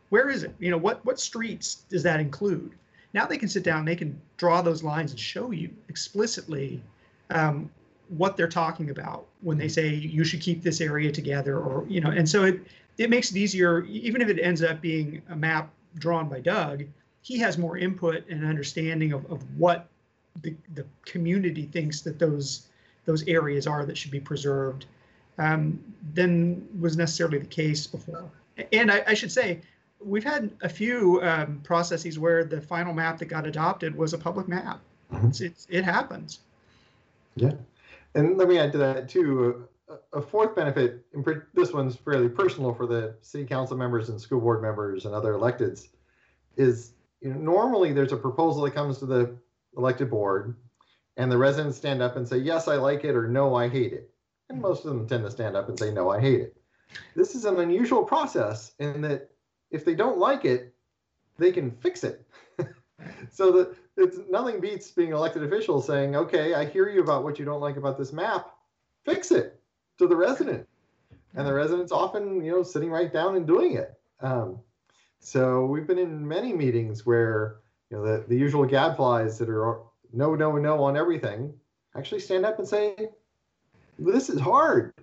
[0.09, 0.53] Where is it?
[0.59, 2.73] You know what what streets does that include
[3.13, 6.81] now they can sit down they can draw those lines and show you explicitly
[7.29, 7.69] um,
[8.09, 12.01] what they're talking about when they say you should keep this area together or you
[12.01, 12.61] know and so it
[12.97, 16.83] it makes it easier even if it ends up being a map drawn by doug
[17.21, 19.87] he has more input and understanding of, of what
[20.41, 22.67] the, the community thinks that those
[23.05, 24.85] those areas are that should be preserved
[25.37, 25.79] um,
[26.13, 28.29] than was necessarily the case before.
[28.71, 29.61] And I, I should say
[30.03, 34.17] we've had a few um, processes where the final map that got adopted was a
[34.17, 34.79] public map
[35.11, 35.29] Mhm.
[35.29, 36.39] it's, it's, it happens
[37.35, 37.53] Yeah.
[38.13, 39.67] And let me add to that too.
[39.89, 44.19] A, a fourth benefit, and this one's fairly personal for the city council members and
[44.19, 45.87] school board members and other electeds,
[46.57, 49.33] is you know normally there's a proposal that comes to the
[49.77, 50.55] elected board,
[51.17, 53.93] and the residents stand up and say yes I like it or no I hate
[53.93, 54.09] it,
[54.49, 56.57] and most of them tend to stand up and say no I hate it.
[57.15, 59.29] This is an unusual process in that
[59.71, 60.73] if they don't like it,
[61.37, 62.27] they can fix it.
[63.31, 67.23] so that it's nothing beats being an elected official saying, okay, I hear you about
[67.23, 68.51] what you don't like about this map.
[69.05, 69.59] Fix it
[69.97, 70.67] to the resident.
[71.35, 73.93] and the residents often, you know, sitting right down and doing it.
[74.19, 74.59] Um,
[75.19, 77.57] so we've been in many meetings where
[77.89, 79.81] you know the, the usual gadflies that are
[80.13, 81.53] no, no, no on everything
[81.95, 82.95] actually stand up and say,
[83.99, 84.93] "This is hard."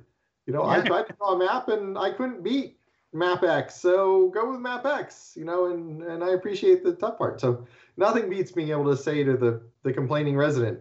[0.46, 2.77] You know, I tried to draw a map and I couldn't beat
[3.12, 7.40] map X, so go with MapX, You know, and and I appreciate the tough part.
[7.40, 7.66] So
[7.96, 10.80] nothing beats being able to say to the the complaining resident,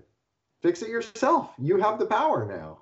[0.62, 1.54] "Fix it yourself.
[1.58, 2.80] You have the power now."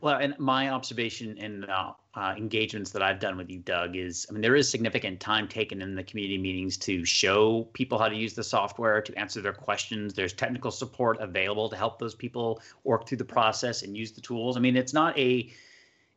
[0.00, 4.26] Well, and my observation in uh, uh, engagements that I've done with you, Doug, is
[4.30, 8.08] I mean, there is significant time taken in the community meetings to show people how
[8.08, 10.14] to use the software, to answer their questions.
[10.14, 14.20] There's technical support available to help those people work through the process and use the
[14.20, 14.56] tools.
[14.56, 15.50] I mean, it's not a,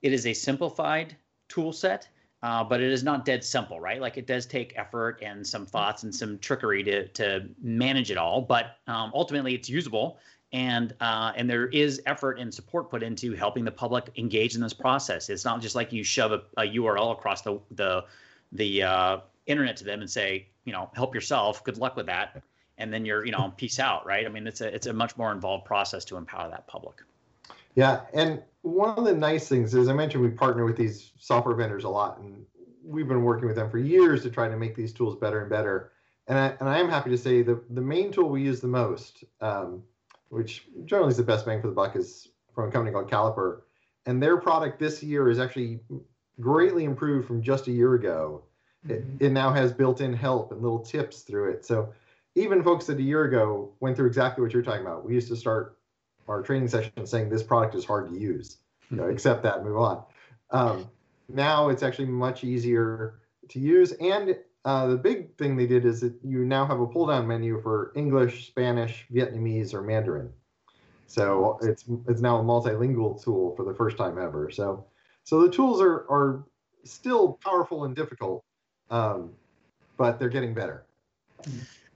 [0.04, 1.16] it is a simplified
[1.52, 2.08] tool set,
[2.44, 4.00] uh, but it is not dead simple, right?
[4.00, 8.18] Like it does take effort and some thoughts and some trickery to to manage it
[8.18, 10.20] all, but um, ultimately it's usable
[10.54, 14.62] and uh, and there is effort and support put into helping the public engage in
[14.62, 15.30] this process.
[15.30, 18.06] It's not just like you shove a, a URL across the the
[18.52, 21.64] the uh, internet to them and say, you know, help yourself.
[21.64, 22.44] Good luck with that,
[22.78, 24.26] and then you're, you know, peace out, right?
[24.26, 26.98] I mean, it's a it's a much more involved process to empower that public.
[27.76, 31.56] Yeah, and one of the nice things is I mentioned we partner with these software
[31.56, 32.46] vendors a lot, and
[32.84, 35.50] we've been working with them for years to try to make these tools better and
[35.50, 35.92] better.
[36.28, 38.68] And I, and I am happy to say the the main tool we use the
[38.68, 39.24] most.
[39.40, 39.84] Um,
[40.32, 43.64] which generally is the best bang for the buck, is from a company called Caliper.
[44.06, 45.82] And their product this year is actually
[46.40, 48.44] greatly improved from just a year ago.
[48.88, 48.94] Mm-hmm.
[49.20, 51.66] It, it now has built-in help and little tips through it.
[51.66, 51.94] So
[52.36, 55.06] even folks that a year ago went through exactly what you're talking about.
[55.06, 55.78] We used to start
[56.32, 58.58] our training session saying this product is hard to use.
[58.90, 60.04] You know, accept that move on.
[60.50, 60.90] Um,
[61.30, 66.02] now it's actually much easier to use, and uh, the big thing they did is
[66.02, 70.30] that you now have a pull down menu for English, Spanish, Vietnamese, or Mandarin.
[71.08, 74.50] So it's it's now a multilingual tool for the first time ever.
[74.50, 74.86] So
[75.24, 76.46] so the tools are are
[76.84, 78.44] still powerful and difficult,
[78.90, 79.32] um,
[79.98, 80.86] but they're getting better.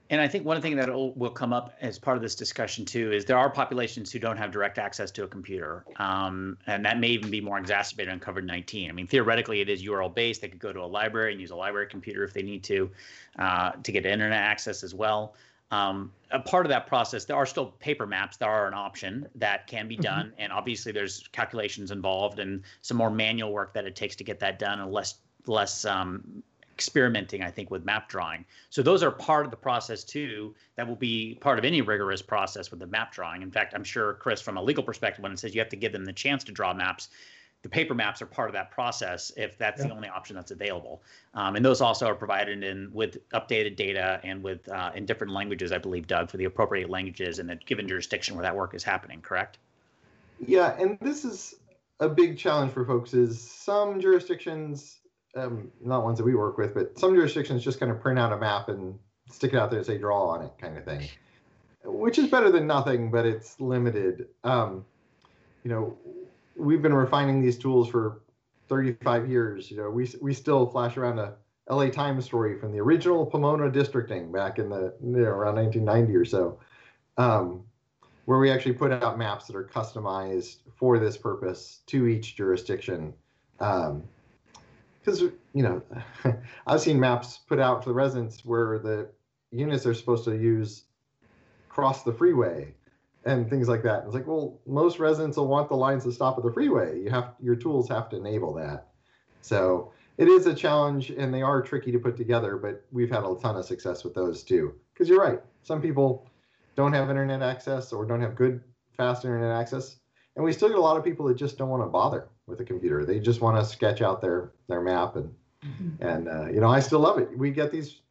[0.10, 3.12] And I think one thing that will come up as part of this discussion too
[3.12, 7.00] is there are populations who don't have direct access to a computer, um, and that
[7.00, 8.90] may even be more exacerbated on COVID nineteen.
[8.90, 10.42] I mean, theoretically, it is URL based.
[10.42, 12.92] They could go to a library and use a library computer if they need to,
[13.40, 15.34] uh, to get internet access as well.
[15.72, 19.28] Um, a part of that process, there are still paper maps that are an option
[19.34, 20.04] that can be mm-hmm.
[20.04, 20.42] done, mm-hmm.
[20.42, 24.40] and obviously there's calculations involved and some more manual work that it takes to get
[24.40, 25.16] that done, and less
[25.48, 26.44] less um,
[26.76, 28.44] experimenting, I think, with map drawing.
[28.70, 30.54] So those are part of the process too.
[30.76, 33.42] That will be part of any rigorous process with the map drawing.
[33.42, 35.78] In fact, I'm sure Chris, from a legal perspective, when it says you have to
[35.78, 37.10] give them the chance to draw maps,
[37.62, 39.88] the paper maps are part of that process if that's yeah.
[39.88, 41.02] the only option that's available.
[41.34, 45.32] Um, and those also are provided in with updated data and with uh, in different
[45.32, 48.76] languages, I believe, Doug, for the appropriate languages in the given jurisdiction where that work
[48.76, 49.22] is happening.
[49.22, 49.58] Correct?
[50.46, 51.56] Yeah, and this is
[52.02, 53.14] a big challenge for folks.
[53.14, 55.00] Is some jurisdictions
[55.36, 58.32] um, not ones that we work with, but some jurisdictions just kind of print out
[58.32, 58.98] a map and
[59.30, 61.08] stick it out there and say draw on it, kind of thing,
[61.84, 64.28] which is better than nothing, but it's limited.
[64.44, 64.86] Um,
[65.64, 65.98] you know,
[66.56, 68.22] we've been refining these tools for
[68.70, 69.70] 35 years.
[69.70, 71.34] You know, we we still flash around a
[71.70, 76.16] LA Times story from the original Pomona districting back in the you know, around 1990
[76.16, 76.60] or so,
[77.18, 77.64] um,
[78.26, 83.14] where we actually put out maps that are customized for this purpose to each jurisdiction.
[83.60, 84.04] Um,
[85.06, 85.22] because
[85.54, 85.82] you know
[86.68, 89.08] i've seen maps put out for the residents where the
[89.52, 90.86] units are supposed to use
[91.70, 92.74] cross the freeway
[93.26, 94.04] and things like that.
[94.06, 97.02] It's like well most residents will want the lines to stop at the freeway.
[97.02, 98.88] You have your tools have to enable that.
[99.42, 103.24] So it is a challenge and they are tricky to put together but we've had
[103.24, 104.76] a ton of success with those too.
[104.94, 105.42] Because you're right.
[105.64, 106.30] Some people
[106.76, 108.64] don't have internet access or don't have good
[108.96, 109.98] fast internet access
[110.36, 112.60] and we still get a lot of people that just don't want to bother with
[112.60, 113.06] a computer.
[113.06, 116.04] They just want to sketch out their their map and mm-hmm.
[116.04, 117.36] and uh, you know I still love it.
[117.38, 118.02] We get these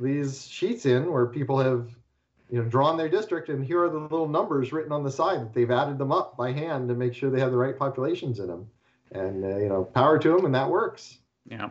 [0.00, 1.88] these sheets in where people have
[2.50, 5.40] you know drawn their district and here are the little numbers written on the side
[5.40, 8.40] that they've added them up by hand to make sure they have the right populations
[8.40, 8.68] in them.
[9.12, 11.18] And uh, you know power to them and that works.
[11.48, 11.70] Yeah.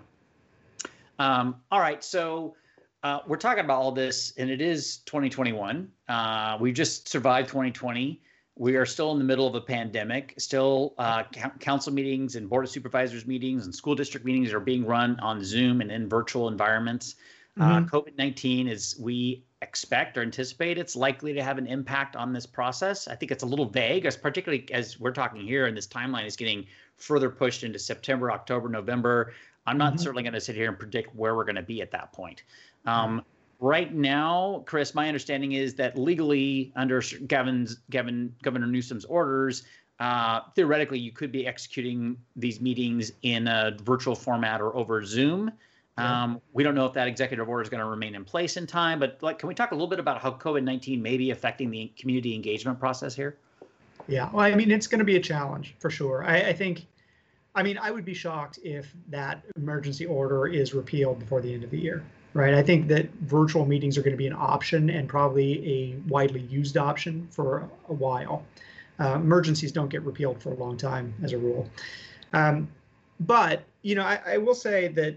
[1.20, 2.56] Um, all right, so.
[3.04, 5.92] Uh, we're talking about all this, and it is 2021.
[6.08, 8.22] Uh, we just survived 2020.
[8.56, 10.36] We are still in the middle of a pandemic.
[10.38, 11.24] Still, uh,
[11.60, 15.44] council meetings and board of supervisors meetings and school district meetings are being run on
[15.44, 17.16] Zoom and in virtual environments.
[17.60, 17.86] Uh, mm-hmm.
[17.86, 22.34] Uh, COVID 19 is, we expect or anticipate it's likely to have an impact on
[22.34, 23.08] this process.
[23.08, 26.26] I think it's a little vague, as particularly as we're talking here, and this timeline
[26.26, 26.66] is getting
[26.98, 29.34] further pushed into September, October, November.
[29.66, 30.02] I'm not mm-hmm.
[30.04, 32.44] certainly going to sit here and predict where we're going to be at that point.
[32.86, 33.24] Um,
[33.64, 39.64] Right now, Chris, my understanding is that legally, under Gavin's Gavin Governor Newsom's orders,
[40.02, 45.50] uh, theoretically you could be executing these meetings in a virtual format or over Zoom.
[45.96, 48.68] Um, we don't know if that executive order is going to remain in place in
[48.68, 51.32] time, but like, can we talk a little bit about how COVID nineteen may be
[51.32, 53.38] affecting the community engagement process here?
[54.10, 56.26] Yeah, well, I mean, it's going to be a challenge for sure.
[56.26, 56.86] I, I think,
[57.56, 61.64] I mean, I would be shocked if that emergency order is repealed before the end
[61.64, 62.04] of the year,
[62.34, 62.54] right?
[62.54, 66.42] I think that virtual meetings are going to be an option and probably a widely
[66.42, 68.44] used option for a while.
[69.00, 71.70] Uh, emergencies don't get repealed for a long time as a rule.
[72.34, 72.68] Um,
[73.20, 75.16] but, you know, I, I will say that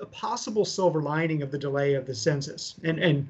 [0.00, 3.26] a possible silver lining of the delay of the census, and and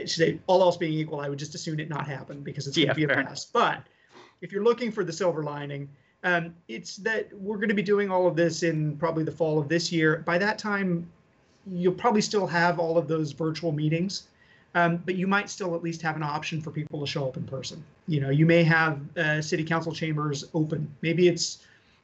[0.00, 2.76] should say all else being equal, I would just assume it not happen because it's
[2.76, 3.46] going Yeah, to be a mess.
[3.46, 3.82] But
[4.40, 5.88] if you're looking for the silver lining,
[6.22, 9.58] um, it's that we're going to be doing all of this in probably the fall
[9.58, 10.22] of this year.
[10.24, 11.10] By that time,
[11.70, 14.24] you'll probably still have all of those virtual meetings,
[14.74, 17.36] um, but you might still at least have an option for people to show up
[17.36, 17.84] in person.
[18.08, 20.92] You know, you may have uh, city council chambers open.
[21.02, 21.58] Maybe it's,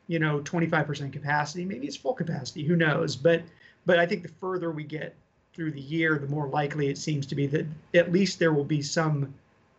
[0.06, 1.64] you know, 25% capacity.
[1.64, 2.64] Maybe it's full capacity.
[2.64, 3.16] Who knows?
[3.16, 3.42] But
[3.86, 5.14] but I think the further we get
[5.54, 8.64] through the year, the more likely it seems to be that at least there will
[8.64, 9.34] be some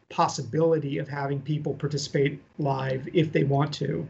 [0.10, 4.08] possibility of having people participate live if they want to,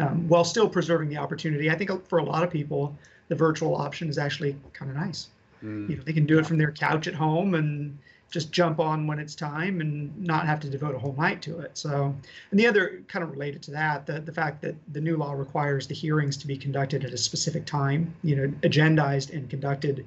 [0.00, 1.70] um, while still preserving the opportunity.
[1.70, 2.96] I think for a lot of people,
[3.30, 5.28] the virtual option is actually kind of nice.
[5.62, 5.88] Mm.
[5.88, 7.96] You know, they can do it from their couch at home and
[8.28, 11.60] just jump on when it's time and not have to devote a whole night to
[11.60, 11.70] it.
[11.78, 12.14] So,
[12.50, 15.32] and the other kind of related to that, the, the fact that the new law
[15.32, 20.04] requires the hearings to be conducted at a specific time, you know, agendized and conducted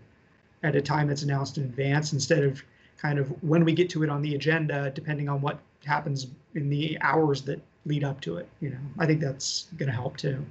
[0.63, 2.61] at a time that's announced in advance instead of
[2.97, 6.69] kind of when we get to it on the agenda, depending on what happens in
[6.69, 8.47] the hours that lead up to it.
[8.59, 10.45] You know, I think that's going to help too.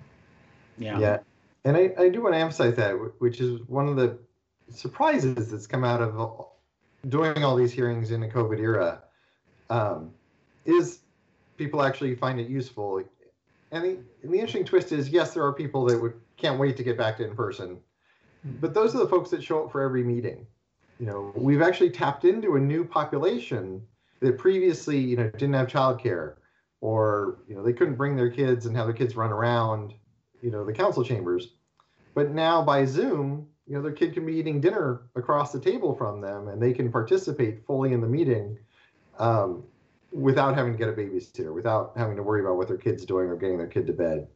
[0.78, 0.98] Yeah.
[0.98, 1.18] Yeah.
[1.64, 4.18] And I, I do want to emphasize that, which is one of the
[4.70, 6.46] surprises that's come out of
[7.08, 9.02] doing all these hearings in the COVID era,
[9.70, 10.10] um,
[10.64, 11.00] is
[11.56, 13.02] people actually find it useful.
[13.70, 16.76] And the, and the interesting twist is, yes, there are people that would can't wait
[16.76, 17.78] to get back to in person,
[18.60, 20.46] but those are the folks that show up for every meeting.
[20.98, 23.82] You know, we've actually tapped into a new population
[24.20, 26.34] that previously, you know, didn't have childcare,
[26.80, 29.94] or you know, they couldn't bring their kids and have their kids run around
[30.43, 31.55] you know the council chambers.
[32.14, 35.95] But now by zoom you know their kid can be eating dinner across the table
[35.95, 38.59] from them and they can participate fully in the meeting
[39.18, 39.64] um,
[40.11, 43.28] without having to get a babysitter without having to worry about what their kid's doing
[43.28, 44.26] or getting their kid to bed.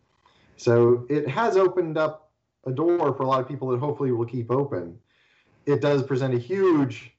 [0.57, 2.33] So it has opened up
[2.67, 4.99] a door for a lot of people that hopefully will keep open.
[5.67, 7.13] It does present a huge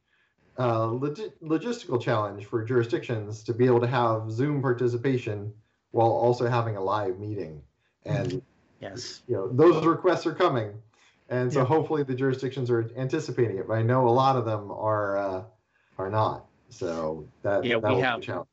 [0.58, 5.54] uh, logi- logistical challenge for jurisdictions to be able to have zoom participation
[5.92, 7.62] while also having a live meeting.
[8.06, 8.42] And
[8.80, 9.22] Yes.
[9.28, 10.72] you know those requests are coming
[11.30, 11.66] and so Yeah.
[11.66, 15.44] hopefully the jurisdictions are anticipating it but i know a lot of them are uh,
[15.98, 18.48] are not so that Yeah, that we be a have- challenge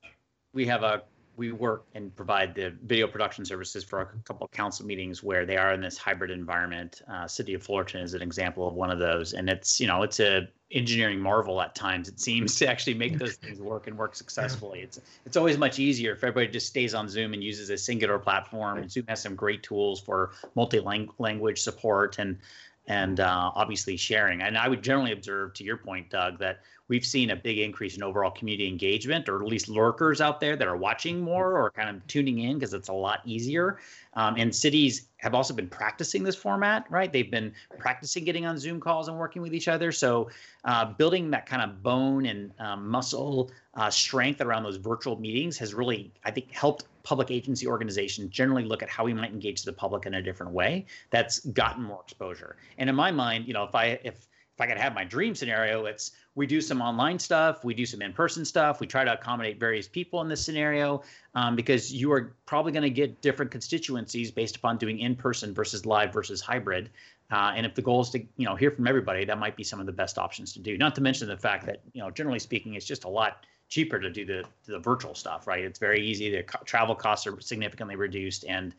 [0.53, 1.03] we have a
[1.37, 5.45] we work and provide the video production services for a couple of council meetings where
[5.45, 7.03] they are in this hybrid environment.
[7.09, 10.03] Uh, City of Fullerton is an example of one of those, and it's you know
[10.03, 12.09] it's a engineering marvel at times.
[12.09, 14.81] It seems to actually make those things work and work successfully.
[14.81, 18.19] It's it's always much easier if everybody just stays on Zoom and uses a singular
[18.19, 18.79] platform.
[18.79, 22.39] And Zoom has some great tools for multi-language support and
[22.87, 24.43] and uh, obviously sharing.
[24.43, 27.97] And I would generally observe, to your point, Doug, that we've seen a big increase
[27.97, 31.71] in overall community engagement, or at least lurkers out there that are watching more or
[31.71, 33.79] kind of tuning in because it's a lot easier.
[34.15, 37.13] Um, and cities have also been practicing this format, right?
[37.13, 39.91] They've been practicing getting on Zoom calls and working with each other.
[39.91, 40.31] So
[40.65, 45.57] uh, building that kind of bone and um, muscle uh, strength around those virtual meetings
[45.59, 49.63] has really, I think, helped public agency organizations generally look at how we might engage
[49.63, 50.87] the public in a different way.
[51.11, 52.57] That's gotten more exposure.
[52.79, 55.35] And in my mind, you know, if I if if I could have my dream
[55.35, 59.13] scenario, it's we do some online stuff, we do some in-person stuff, we try to
[59.13, 61.03] accommodate various people in this scenario,
[61.35, 65.87] um, because you are probably going to get different constituencies based upon doing in-person versus
[65.87, 66.91] live versus hybrid.
[67.33, 69.65] Uh, and if the goal is to you know hear from everybody, that might be
[69.65, 70.79] some of the best options to do.
[70.79, 73.99] Not to mention the fact that you know generally speaking, it's just a lot cheaper
[73.99, 75.65] to do the the virtual stuff, right?
[75.65, 76.31] It's very easy.
[76.31, 78.73] The co- travel costs are significantly reduced, and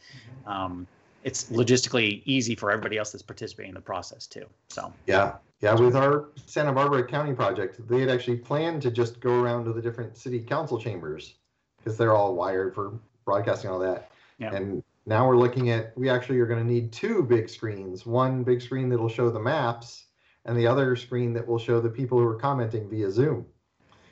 [0.45, 0.87] um,
[1.25, 4.45] it's logistically easy for everybody else that's participating in the process too.
[4.69, 9.19] So yeah yeah with our santa barbara county project they had actually planned to just
[9.19, 11.35] go around to the different city council chambers
[11.77, 14.53] because they're all wired for broadcasting all that Yeah.
[14.53, 18.43] and now we're looking at we actually are going to need two big screens one
[18.43, 20.05] big screen that'll show the maps
[20.45, 23.45] and the other screen that will show the people who are commenting via zoom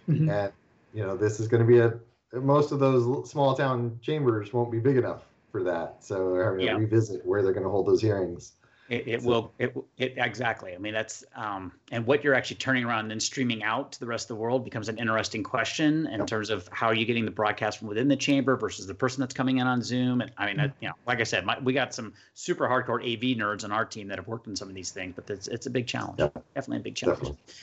[0.09, 0.29] Mhm.
[0.29, 0.53] and
[0.93, 1.93] you know this is going to be a
[2.39, 5.21] most of those small town chambers won't be big enough
[5.51, 6.73] for that so we're having Yeah.
[6.73, 8.53] to revisit where they're going to hold those hearings
[8.89, 9.27] It, it so.
[9.27, 9.53] will.
[9.59, 10.75] It, it exactly.
[10.75, 13.99] I mean, that's um, and what you're actually turning around and then streaming out to
[13.99, 17.05] the rest of the world becomes an interesting question in terms of how are you
[17.05, 20.21] getting the broadcast from within the chamber versus the person that's coming in on Zoom.
[20.21, 20.73] And I mean, mm-hmm.
[20.81, 23.85] you know, like I said, my, we got some super hardcore AV nerds on our
[23.85, 26.19] team that have worked on some of these things, but it's it's a big challenge.
[26.19, 26.43] Yep.
[26.55, 27.19] Definitely a big challenge.
[27.19, 27.53] Definitely.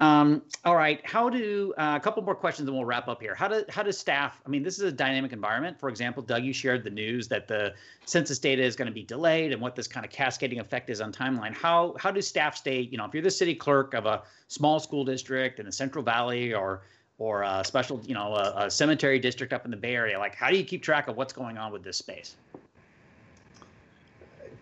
[0.00, 3.34] Um, all right, how do uh, a couple more questions and we'll wrap up here.
[3.34, 4.40] How do how does staff?
[4.46, 5.78] I mean, this is a dynamic environment.
[5.78, 7.74] For example, Doug, you shared the news that the
[8.06, 11.02] census data is going to be delayed and what this kind of cascading effect is
[11.02, 11.52] on timeline.
[11.52, 12.80] How how do staff stay?
[12.80, 16.02] You know, if you're the city clerk of a small school district in the Central
[16.02, 16.80] Valley or
[17.18, 20.34] or a special, you know, a, a cemetery district up in the Bay Area, like
[20.34, 22.36] how do you keep track of what's going on with this space?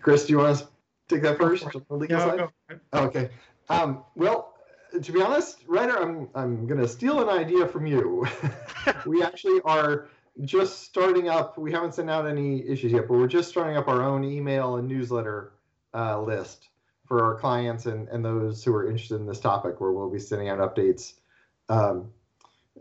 [0.02, 0.66] Chris, do you want to
[1.08, 1.64] take that first?
[1.70, 2.50] The legal no.
[2.92, 3.30] Okay.
[3.68, 4.57] Um, well,
[5.02, 8.26] to be honest, Ryder, I'm I'm gonna steal an idea from you.
[9.06, 10.08] we actually are
[10.42, 11.58] just starting up.
[11.58, 14.76] We haven't sent out any issues yet, but we're just starting up our own email
[14.76, 15.52] and newsletter
[15.94, 16.68] uh, list
[17.06, 20.18] for our clients and and those who are interested in this topic, where we'll be
[20.18, 21.14] sending out updates.
[21.68, 22.10] Um,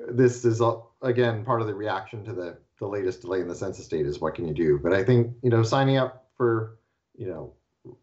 [0.09, 0.61] this is
[1.01, 4.19] again part of the reaction to the the latest delay in the census date is
[4.19, 4.79] what can you do?
[4.81, 6.77] But I think you know signing up for
[7.17, 7.53] you know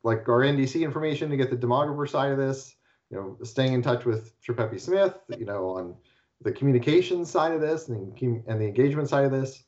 [0.03, 2.75] like our NDC information to get the demographer side of this
[3.15, 5.95] you know, staying in touch with Tripepi Smith, you know, on
[6.43, 9.63] the communication side of this and the, and the engagement side of this.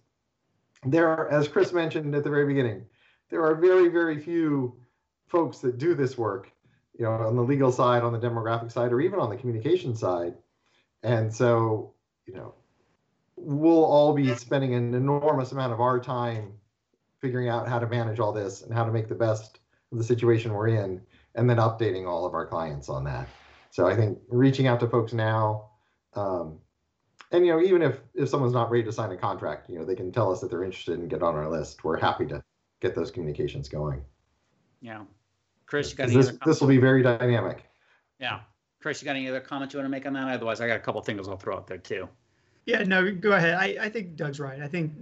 [0.85, 2.85] There are, as Chris mentioned at the very beginning,
[3.31, 4.77] there are very, very few
[5.29, 6.51] folks that do this work,
[6.99, 9.95] you know, on the legal side, on the demographic side, or even on the communication
[9.95, 10.35] side.
[11.05, 11.95] And so,
[12.27, 12.53] you know,
[13.37, 16.53] we'll all be spending an enormous amount of our time
[17.21, 19.61] figuring out how to manage all this and how to make the best
[19.93, 21.01] of the situation we're in
[21.37, 23.29] and then updating all of our clients on that.
[23.71, 25.71] So I think reaching out to folks now,
[26.15, 26.59] um,
[27.31, 29.85] and you know, even if if someone's not ready to sign a contract, you know,
[29.85, 31.85] they can tell us that they're interested and get on our list.
[31.85, 32.43] We're happy to
[32.81, 34.03] get those communications going.
[34.81, 35.03] Yeah,
[35.67, 36.33] Chris, you got this?
[36.45, 37.65] This will be very dynamic.
[38.19, 38.41] Yeah,
[38.81, 40.29] Chris, you got any other comments you want to make on that?
[40.29, 42.09] Otherwise, I got a couple things I'll throw out there too.
[42.65, 43.55] Yeah, no, go ahead.
[43.55, 44.61] I, I think Doug's right.
[44.61, 44.93] I think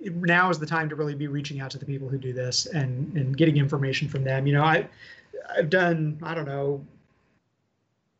[0.00, 2.66] now is the time to really be reaching out to the people who do this
[2.66, 4.46] and and getting information from them.
[4.46, 4.88] You know, I
[5.56, 6.84] I've done I don't know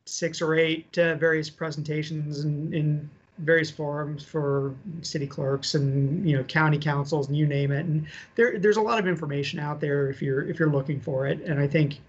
[0.04, 6.36] six or eight uh, various presentations in, in various forums for city clerks and you
[6.36, 7.86] know county councils and you name it.
[7.86, 11.26] And there there's a lot of information out there if you're if you're looking for
[11.26, 11.40] it.
[11.42, 12.00] And I think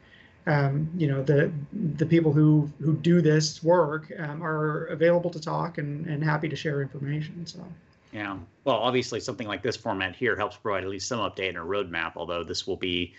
[0.48, 1.52] um, you know the
[1.96, 6.50] the people who who do this work um, are available to talk and and happy
[6.50, 7.66] to share information so.
[8.12, 8.38] Yeah.
[8.64, 11.62] Well obviously something like this format here helps provide at least some update and a
[11.62, 13.14] roadmap although this will be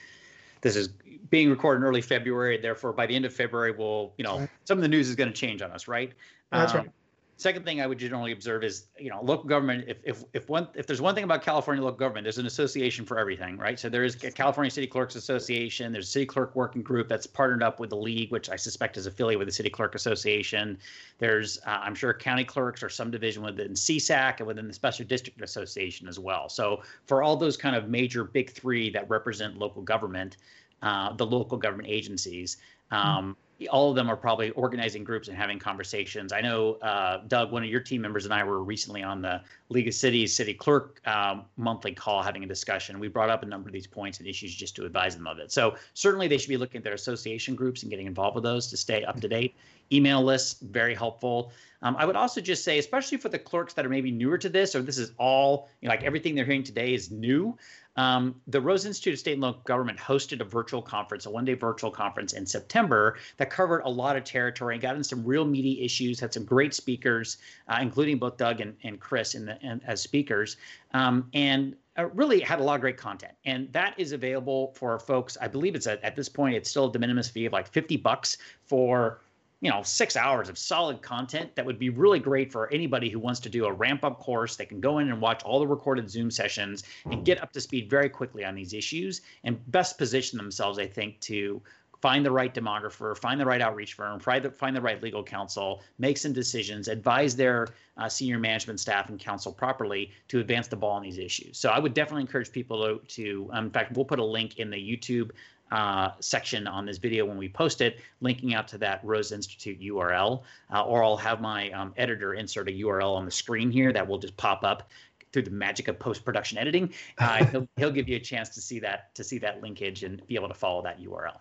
[0.65, 0.89] this is
[1.31, 2.57] being recorded in early February.
[2.57, 5.29] Therefore, by the end of February, we'll, you know, some of the news is going
[5.29, 6.13] to change on us, right?
[6.51, 6.91] That's um, right.
[7.37, 9.85] Second thing I would generally observe is, you know, local government.
[9.89, 13.05] If if if one if there's one thing about California local government, there's an association
[13.05, 13.79] for everything, right?
[13.79, 15.93] So there is a California City Clerks Association.
[15.93, 18.97] There's a City Clerk Working Group that's partnered up with the league, which I suspect
[18.97, 20.79] is affiliated with the City Clerk Association.
[21.19, 25.05] There's, uh, I'm sure, county clerks or some division within CSAC and within the Special
[25.05, 26.49] District Association as well.
[26.49, 30.37] So for all those kind of major big three that represent local government,
[30.83, 32.59] uh, the local government agencies.
[32.93, 32.97] Hmm.
[32.97, 33.37] Um,
[33.71, 36.33] all of them are probably organizing groups and having conversations.
[36.33, 39.41] I know, uh, Doug, one of your team members and I were recently on the
[39.69, 42.99] League of Cities City Clerk um, monthly call having a discussion.
[42.99, 45.39] We brought up a number of these points and issues just to advise them of
[45.39, 45.53] it.
[45.53, 48.67] So certainly they should be looking at their association groups and getting involved with those
[48.69, 49.55] to stay up to date.
[49.93, 51.53] Email lists, very helpful.
[51.83, 54.49] Um, I would also just say, especially for the clerks that are maybe newer to
[54.49, 57.57] this, or this is all, you know, like everything they're hearing today is new.
[57.97, 61.45] Um, the Rose Institute of State and Local Government hosted a virtual conference, a one
[61.45, 65.25] day virtual conference in September that covered a lot of territory and got into some
[65.25, 67.39] real meaty issues, had some great speakers,
[67.69, 70.57] uh, including both Doug and, and Chris in the, in, as speakers,
[70.93, 73.33] um, and uh, really had a lot of great content.
[73.45, 75.37] And that is available for folks.
[75.41, 77.69] I believe it's a, at this point, it's still a de minimis fee of like
[77.69, 79.21] 50 bucks for
[79.65, 83.19] you know six hours of solid content that would be really great for anybody who
[83.19, 84.57] wants to do a ramp up course.
[84.57, 87.61] They can go in and watch all the recorded zoom sessions and get up to
[87.63, 91.63] speed very quickly on these issues and best position themselves i think to
[92.03, 95.23] find the right demographer find the right outreach firm find the, find the right legal
[95.23, 100.67] counsel make some decisions advise their uh, senior management staff and counsel properly to advance
[100.67, 101.57] the ball on these issues.
[101.57, 104.59] So i would definitely encourage people to, to um, in fact we'll put a link
[104.59, 105.31] in the youtube
[105.71, 109.81] uh, section on this video when we post it, linking out to that Rose Institute
[109.81, 110.43] URL,
[110.73, 114.07] uh, or I'll have my um, editor insert a URL on the screen here that
[114.07, 114.91] will just pop up
[115.33, 116.93] through the magic of post-production editing.
[117.19, 120.25] Uh, he'll, he'll give you a chance to see that to see that linkage and
[120.27, 121.39] be able to follow that URL.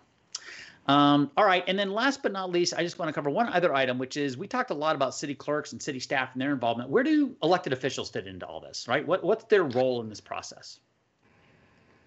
[0.86, 3.48] Um, all right, and then last but not least, I just want to cover one
[3.48, 6.42] other item, which is we talked a lot about city clerks and city staff and
[6.42, 6.90] their involvement.
[6.90, 9.06] Where do elected officials fit into all this, right?
[9.06, 10.80] What what's their role in this process?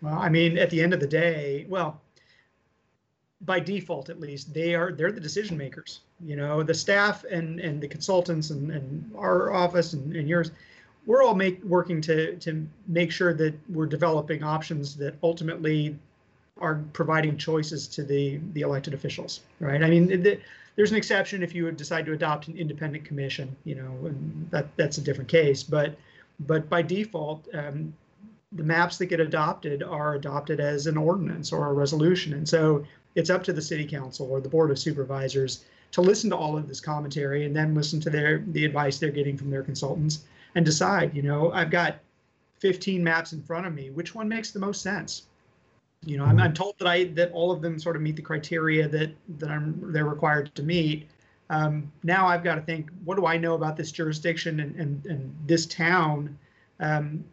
[0.02, 2.00] Well, I mean, at the end of the day, well,
[3.42, 6.02] by default at least they are they're the decision makers.
[6.26, 10.52] You know the staff and and the consultants and, and our office and, and yours
[11.06, 15.98] we're all make working to to make sure that we're developing options that ultimately
[16.60, 19.84] are providing choices to the the elected officials right?
[19.84, 20.40] I mean the,
[20.76, 24.76] there's an exception if you decide to adopt an independent commission you know and that
[24.78, 25.96] that's a different case but
[26.40, 27.94] but by default um,
[28.54, 32.34] the maps that get adopted are adopted as an ordinance or a resolution.
[32.34, 32.86] And so
[33.18, 36.58] it's up to the city council or the board of supervisors to listen to all
[36.58, 40.24] of this commentary and then listen to their the advice they're getting from their consultants
[40.56, 42.00] and decide you know i've got
[42.60, 43.90] 15 maps in front of me.
[43.90, 45.24] Which one makes the most sense?
[46.06, 48.22] You know I'm, I'm told that i that all of them sort of meet the
[48.22, 51.10] criteria that that i'm they're required to meet.
[51.50, 55.06] Um, now i've got to think what do i know about this jurisdiction and and,
[55.08, 56.38] and this town?
[56.80, 57.24] Um,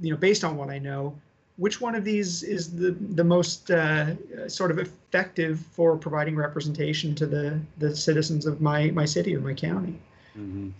[0.00, 1.18] you know based on what i know
[1.60, 7.14] which one of these is the the most uh, sort of effective for providing representation
[7.14, 10.00] to the the citizens of my my city or my county?
[10.36, 10.70] Mm-hmm.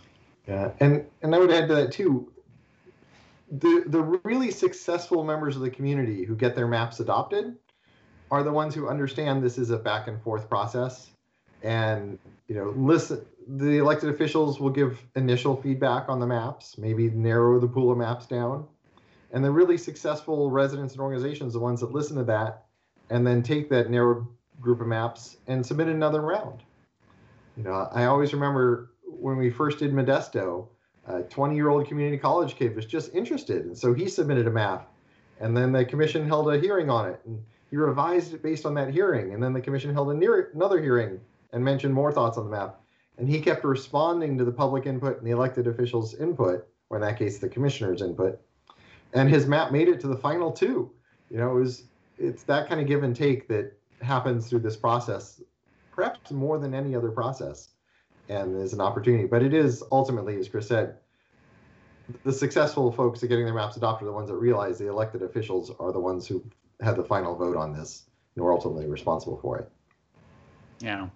[0.49, 2.33] Yeah, and and I would add to that too.
[3.51, 7.57] The the really successful members of the community who get their maps adopted
[8.31, 11.11] are the ones who understand this is a back and forth process,
[11.62, 12.18] and
[12.49, 13.24] you know listen.
[13.53, 17.99] The elected officials will give initial feedback on the maps, maybe narrow the pool of
[17.99, 18.66] maps down
[19.33, 22.64] and the really successful residents and organizations, the ones that listen to that,
[23.11, 24.28] and then take that narrow
[24.61, 26.62] group of maps and submit another round.
[27.57, 30.68] You know, I always remember when we first did Modesto,
[31.07, 33.64] a 20 year old community college kid was just interested.
[33.64, 34.93] And so he submitted a map.
[35.41, 37.20] And then the commission held a hearing on it.
[37.24, 39.35] And he revised it based on that hearing.
[39.35, 41.20] And then the commission held near, another hearing
[41.53, 42.81] and mentioned more thoughts on the map.
[43.18, 47.03] And he kept responding to the public input and the elected officials' input, or in
[47.03, 48.41] that case, the commissioner's input
[49.12, 50.90] and his map made it to the final two.
[51.30, 51.84] You know, it was
[52.18, 55.40] it's that kind of give and take that happens through this process,
[55.92, 57.70] perhaps more than any other process,
[58.28, 59.26] and is an opportunity.
[59.26, 60.96] But it is ultimately, as Chris said,
[62.24, 65.22] the successful folks at getting their maps adopted are the ones that realize the elected
[65.22, 66.44] officials are the ones who
[66.80, 68.04] had the final vote on this
[68.34, 69.70] and are ultimately responsible for it.
[70.80, 71.08] Yeah.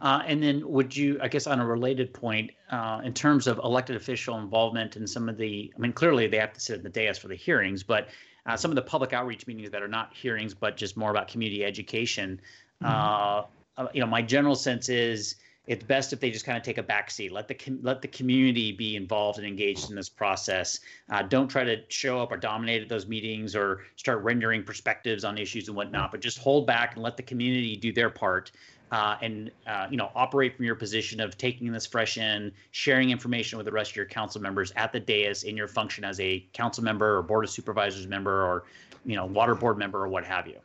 [0.00, 3.58] Uh, and then would you, I guess, on a related point, uh, in terms of
[3.58, 6.82] elected official involvement in some of the, I mean, clearly they have to sit in
[6.82, 8.08] the dais for the hearings, but
[8.46, 11.28] uh, some of the public outreach meetings that are not hearings, but just more about
[11.28, 12.40] community education.
[12.82, 13.82] Mm-hmm.
[13.82, 15.36] Uh, you know, my general sense is
[15.68, 17.30] it's best if they just kind of take a back seat.
[17.30, 20.80] Let the com- let the community be involved and engaged in this process.
[21.10, 25.24] Uh, don't try to show up or dominate at those meetings or start rendering perspectives
[25.24, 26.10] on issues and whatnot.
[26.10, 28.50] But just hold back and let the community do their part
[28.90, 33.10] uh, and uh, you know operate from your position of taking this fresh in, sharing
[33.10, 36.18] information with the rest of your council members at the dais in your function as
[36.20, 38.64] a council member or board of supervisors member or
[39.04, 40.58] you know water board member or what have you.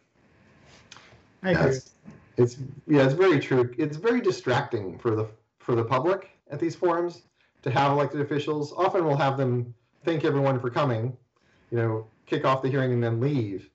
[1.43, 1.73] I agree.
[1.73, 1.89] Yes.
[2.37, 2.57] It's
[2.87, 3.71] yeah, it's very true.
[3.77, 5.27] It's very distracting for the
[5.59, 7.23] for the public at these forums
[7.61, 8.73] to have elected officials.
[8.75, 11.15] Often we'll have them thank everyone for coming,
[11.71, 13.69] you know, kick off the hearing and then leave.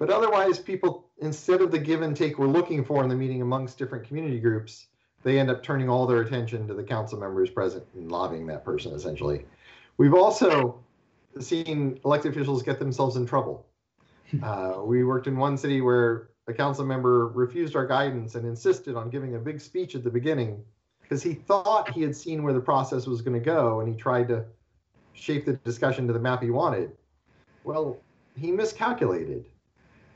[0.00, 3.42] But otherwise, people instead of the give and take we're looking for in the meeting
[3.42, 4.86] amongst different community groups,
[5.22, 8.64] they end up turning all their attention to the council members present and lobbying that
[8.64, 9.44] person essentially.
[9.98, 10.82] We've also
[11.38, 13.66] seen elected officials get themselves in trouble.
[14.44, 18.94] Uh, we worked in one city where a council member refused our guidance and insisted
[18.94, 20.62] on giving a big speech at the beginning
[21.02, 24.00] because he thought he had seen where the process was going to go and he
[24.00, 24.44] tried to
[25.14, 26.92] shape the discussion to the map he wanted.
[27.64, 27.98] Well,
[28.36, 29.46] he miscalculated.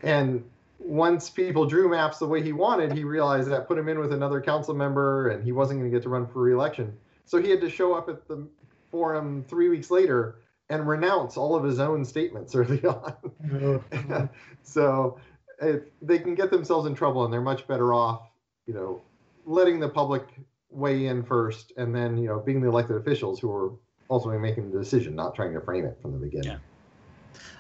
[0.05, 0.45] And
[0.79, 4.13] once people drew maps the way he wanted, he realized that put him in with
[4.13, 6.97] another council member and he wasn't going to get to run for reelection.
[7.25, 8.47] So he had to show up at the
[8.91, 10.37] forum three weeks later
[10.69, 14.29] and renounce all of his own statements early on.
[14.63, 15.19] so
[15.61, 18.29] it, they can get themselves in trouble and they're much better off,
[18.67, 19.01] you know,
[19.47, 20.27] letting the public
[20.71, 23.73] weigh in first and then, you know, being the elected officials who are
[24.11, 26.53] ultimately making the decision, not trying to frame it from the beginning.
[26.53, 26.59] Yeah.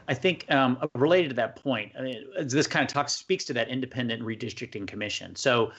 [0.09, 3.53] I think um, related to that point, I mean, this kind of talks speaks to
[3.55, 5.35] that independent redistricting commission.
[5.37, 5.73] So,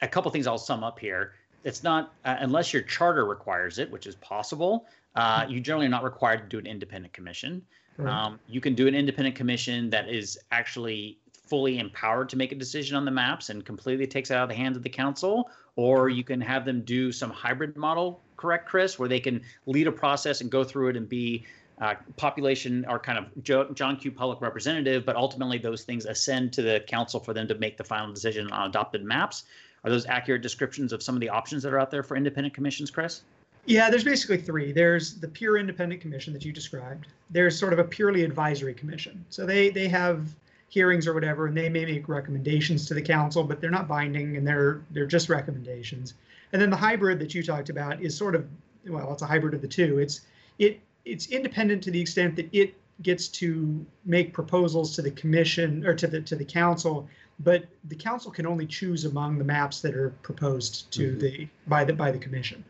[0.00, 1.34] a couple things I'll sum up here.
[1.64, 4.86] It's not uh, unless your charter requires it, which is possible.
[5.16, 5.52] Uh, mm-hmm.
[5.52, 7.62] you generally are not required to do an independent commission.
[7.96, 8.12] Right.
[8.12, 11.18] Um, you can do an independent commission that is actually
[11.48, 14.48] fully empowered to make a decision on the maps and completely takes it out of
[14.48, 18.20] the hands of the council, or you can have them do some hybrid model.
[18.36, 21.44] Correct, Chris, where they can lead a process and go through it and be
[21.80, 24.10] uh, population are kind of John Q.
[24.10, 27.84] Public representative, but ultimately those things ascend to the council for them to make the
[27.84, 29.44] final decision on adopted maps.
[29.84, 32.54] Are those accurate descriptions of some of the options that are out there for independent
[32.54, 33.22] commissions, Chris?
[33.64, 34.72] Yeah, there's basically three.
[34.72, 37.06] There's the pure independent commission that you described.
[37.30, 39.24] There's sort of a purely advisory commission.
[39.28, 40.34] So they they have
[40.70, 44.36] hearings or whatever, and they may make recommendations to the council, but they're not binding
[44.36, 46.14] and they're they're just recommendations.
[46.52, 48.46] And then the hybrid that you talked about is sort of
[48.86, 49.98] well, it's a hybrid of the two.
[49.98, 50.22] It's
[50.58, 55.86] it it's independent to the extent that it gets to make proposals to the commission
[55.86, 57.08] or to the to the council,
[57.40, 61.18] but the council can only choose among the maps that are proposed to mm-hmm.
[61.20, 62.64] the by the by the commission.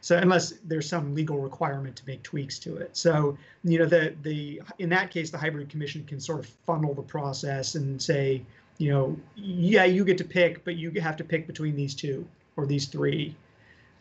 [0.00, 2.94] So unless there's some legal requirement to make tweaks to it.
[2.94, 6.92] So, you know, the the in that case, the hybrid commission can sort of funnel
[6.94, 8.42] the process and say,
[8.76, 12.26] you know, yeah, you get to pick, but you have to pick between these two
[12.56, 13.34] or these three.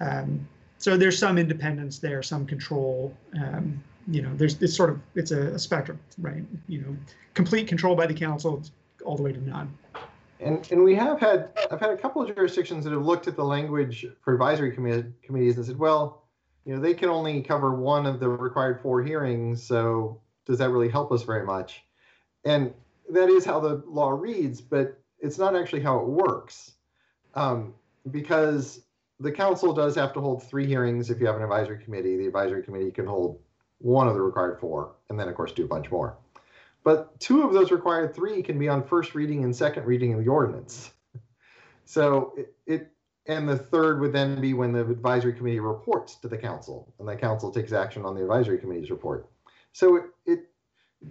[0.02, 0.48] Um,
[0.84, 3.16] so there's some independence there, some control.
[3.42, 6.44] Um, you know, there's it's sort of it's a, a, spectrum, right?
[6.68, 6.98] You know,
[7.36, 8.62] complete control by the council
[9.06, 9.74] all the way to none.
[10.42, 13.38] And, and we have had, I've had a couple of jurisdictions that have looked at
[13.38, 16.24] the language for advisory commi- committees and said, well,
[16.66, 19.64] you know, they can only cover one of the required four hearings.
[19.64, 21.82] So does that really help us very much?
[22.44, 22.74] And
[23.10, 26.74] that is how the law reads, but it's not actually how it works.
[27.36, 27.74] Um,
[28.12, 28.83] because
[29.20, 32.18] the council does have to hold three hearings if you have an advisory committee.
[32.18, 33.40] The advisory committee can hold
[33.80, 36.18] one of the required four, and then, of course, do a bunch more.
[36.84, 40.24] But two of those required three can be on first reading and second reading of
[40.24, 40.92] the ordinance.
[41.86, 42.92] So it, it
[43.26, 47.08] and the third would then be when the advisory committee reports to the council and
[47.08, 49.30] the council takes action on the advisory committee's report.
[49.72, 50.50] So it, it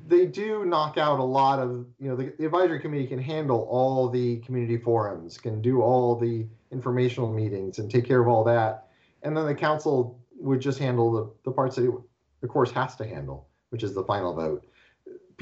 [0.07, 3.67] they do knock out a lot of, you know, the, the, advisory committee can handle
[3.71, 8.43] all the community forums, can do all the informational meetings and take care of all
[8.45, 8.89] that.
[9.23, 11.95] And then the council would just handle the, the parts that it,
[12.43, 14.65] of course, has to handle, which is the final vote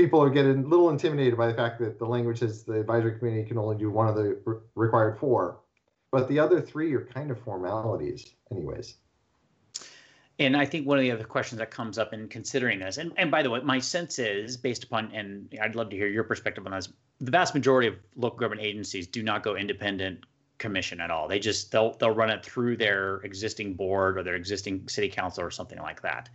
[0.01, 3.19] people are getting a little intimidated by the fact that the language says the advisory
[3.19, 5.61] committee can only do one of the re- required four,
[6.11, 8.95] but the other three are kind of formalities, anyways.
[10.39, 13.13] And I think one of the other questions that comes up in considering this, and,
[13.19, 16.25] and by the way, my sense is based upon, and I'd love to hear your
[16.25, 16.89] perspective on this,
[17.21, 20.25] the vast majority of local government agencies do not go independent
[20.61, 21.27] commission at all.
[21.27, 25.43] They just they'll they'll run it through their existing board or their existing city council
[25.43, 26.29] or something like that.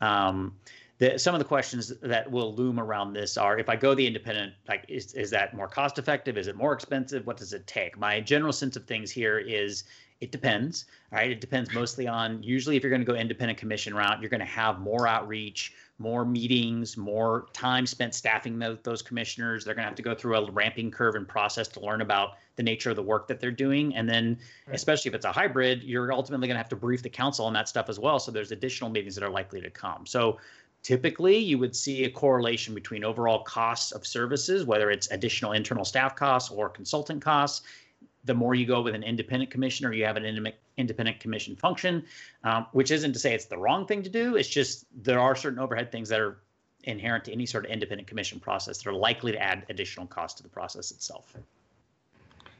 [0.00, 0.56] Um,
[0.98, 4.06] the, some of the questions that will loom around this are if I go the
[4.06, 6.38] independent, like is, is that more cost effective?
[6.38, 7.26] Is it more expensive?
[7.26, 7.98] What does it take?
[7.98, 9.84] My general sense of things here is
[10.20, 10.86] it depends.
[11.12, 11.30] Right.
[11.30, 14.40] It depends mostly on usually if you're going to go independent commission route, you're going
[14.40, 19.64] to have more outreach, more meetings, more time spent staffing those, those commissioners.
[19.64, 22.38] They're going to have to go through a ramping curve and process to learn about
[22.56, 23.94] the nature of the work that they're doing.
[23.94, 24.74] And then, right.
[24.74, 27.52] especially if it's a hybrid, you're ultimately going to have to brief the council on
[27.52, 28.18] that stuff as well.
[28.18, 30.06] So there's additional meetings that are likely to come.
[30.06, 30.38] So
[30.86, 35.84] Typically, you would see a correlation between overall costs of services, whether it's additional internal
[35.84, 37.66] staff costs or consultant costs.
[38.24, 42.04] The more you go with an independent commissioner, you have an independent commission function,
[42.44, 44.36] um, which isn't to say it's the wrong thing to do.
[44.36, 46.38] It's just there are certain overhead things that are
[46.84, 50.36] inherent to any sort of independent commission process that are likely to add additional cost
[50.36, 51.34] to the process itself.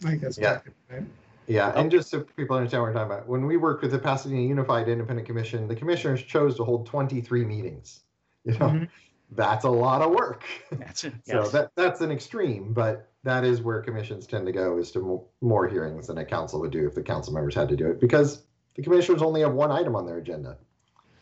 [0.05, 0.63] I think that's yeah.
[0.91, 1.05] Right?
[1.47, 4.01] Yeah, and just so people understand what we're talking about, when we worked with the
[4.01, 8.01] Pasadena Unified Independent Commission, the commissioners chose to hold 23 meetings.
[8.53, 8.85] You know, mm-hmm.
[9.33, 10.45] that's a lot of work.
[10.71, 11.15] That's it.
[11.25, 11.47] Yes.
[11.47, 15.25] so that that's an extreme, but that is where commissions tend to go is to
[15.41, 18.01] more hearings than a council would do if the council members had to do it
[18.01, 18.45] because
[18.77, 20.57] the commissioners only have one item on their agenda.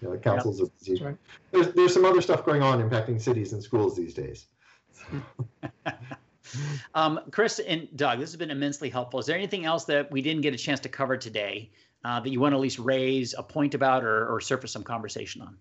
[0.02, 0.68] You know, the councils yep.
[0.68, 1.02] are busy.
[1.02, 1.16] Right.
[1.50, 4.48] There's there's some other stuff going on impacting cities and schools these days.
[6.94, 9.18] um, Chris and Doug, this has been immensely helpful.
[9.18, 11.70] Is there anything else that we didn't get a chance to cover today
[12.04, 14.84] uh, that you want to at least raise a point about or, or surface some
[14.84, 15.56] conversation on?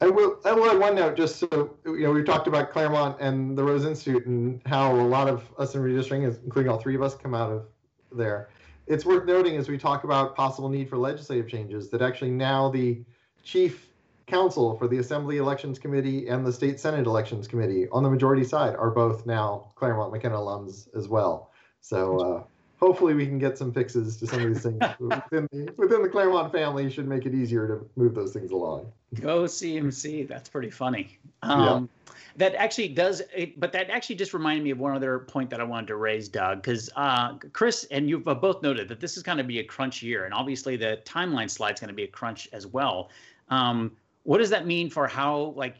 [0.00, 0.40] I will.
[0.44, 3.62] I will add one note, just so you know, we talked about Claremont and the
[3.62, 7.14] Rose Institute and how a lot of us in redistricting, including all three of us,
[7.14, 7.66] come out of
[8.10, 8.48] there.
[8.88, 12.68] It's worth noting as we talk about possible need for legislative changes that actually now
[12.68, 13.04] the
[13.44, 13.88] chief
[14.26, 18.44] counsel for the Assembly Elections Committee and the State Senate Elections Committee on the majority
[18.44, 21.52] side are both now Claremont McKenna alums as well.
[21.80, 22.42] So uh,
[22.82, 26.08] hopefully we can get some fixes to some of these things within the, within the
[26.08, 28.90] Claremont family should make it easier to move those things along.
[29.20, 30.26] Go CMC.
[30.26, 31.16] That's pretty funny.
[31.42, 32.14] Um, yeah.
[32.38, 35.60] That actually does, it, but that actually just reminded me of one other point that
[35.60, 39.22] I wanted to raise, Doug, because uh, Chris and you've both noted that this is
[39.22, 42.04] going to be a crunch year, and obviously the timeline slide is going to be
[42.04, 43.10] a crunch as well.
[43.48, 43.92] Um,
[44.24, 45.76] what does that mean for how, like,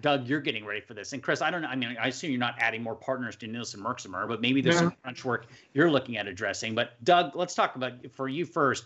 [0.00, 1.12] Doug, you're getting ready for this.
[1.12, 1.68] And Chris, I don't know.
[1.68, 4.78] I mean, I assume you're not adding more partners to Nielsen Merksamer, but maybe there's
[4.78, 6.74] some crunch work you're looking at addressing.
[6.74, 8.84] But Doug, let's talk about for you first.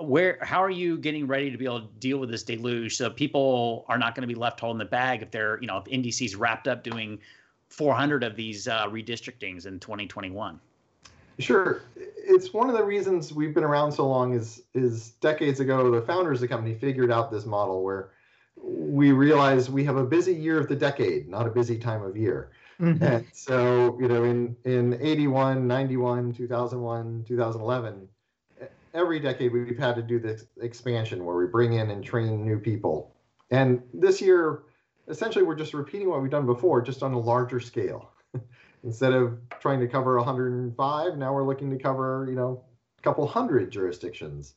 [0.00, 3.10] Where, how are you getting ready to be able to deal with this deluge so
[3.10, 5.84] people are not going to be left holding the bag if they're, you know, if
[5.84, 7.18] NDC's wrapped up doing
[7.68, 10.58] 400 of these uh, redistrictings in 2021?
[11.38, 14.32] Sure, it's one of the reasons we've been around so long.
[14.32, 18.12] Is is decades ago the founders of the company figured out this model where
[18.56, 22.16] we realize we have a busy year of the decade, not a busy time of
[22.16, 22.50] year.
[22.80, 23.02] Mm-hmm.
[23.02, 28.08] And so, you know, in, in 81, 91, 2001, 2011,
[28.94, 32.58] every decade we've had to do this expansion where we bring in and train new
[32.58, 33.14] people.
[33.50, 34.62] And this year,
[35.08, 38.10] essentially, we're just repeating what we've done before, just on a larger scale.
[38.84, 42.64] Instead of trying to cover 105, now we're looking to cover, you know,
[42.98, 44.54] a couple hundred jurisdictions.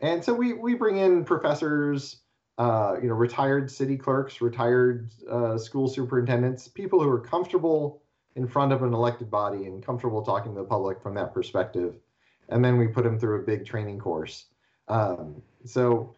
[0.00, 2.16] And so we, we bring in professors,
[2.58, 8.02] uh, you know, retired city clerks, retired uh, school superintendents, people who are comfortable
[8.34, 11.94] in front of an elected body and comfortable talking to the public from that perspective.
[12.48, 14.46] And then we put them through a big training course.
[14.88, 16.14] Um, so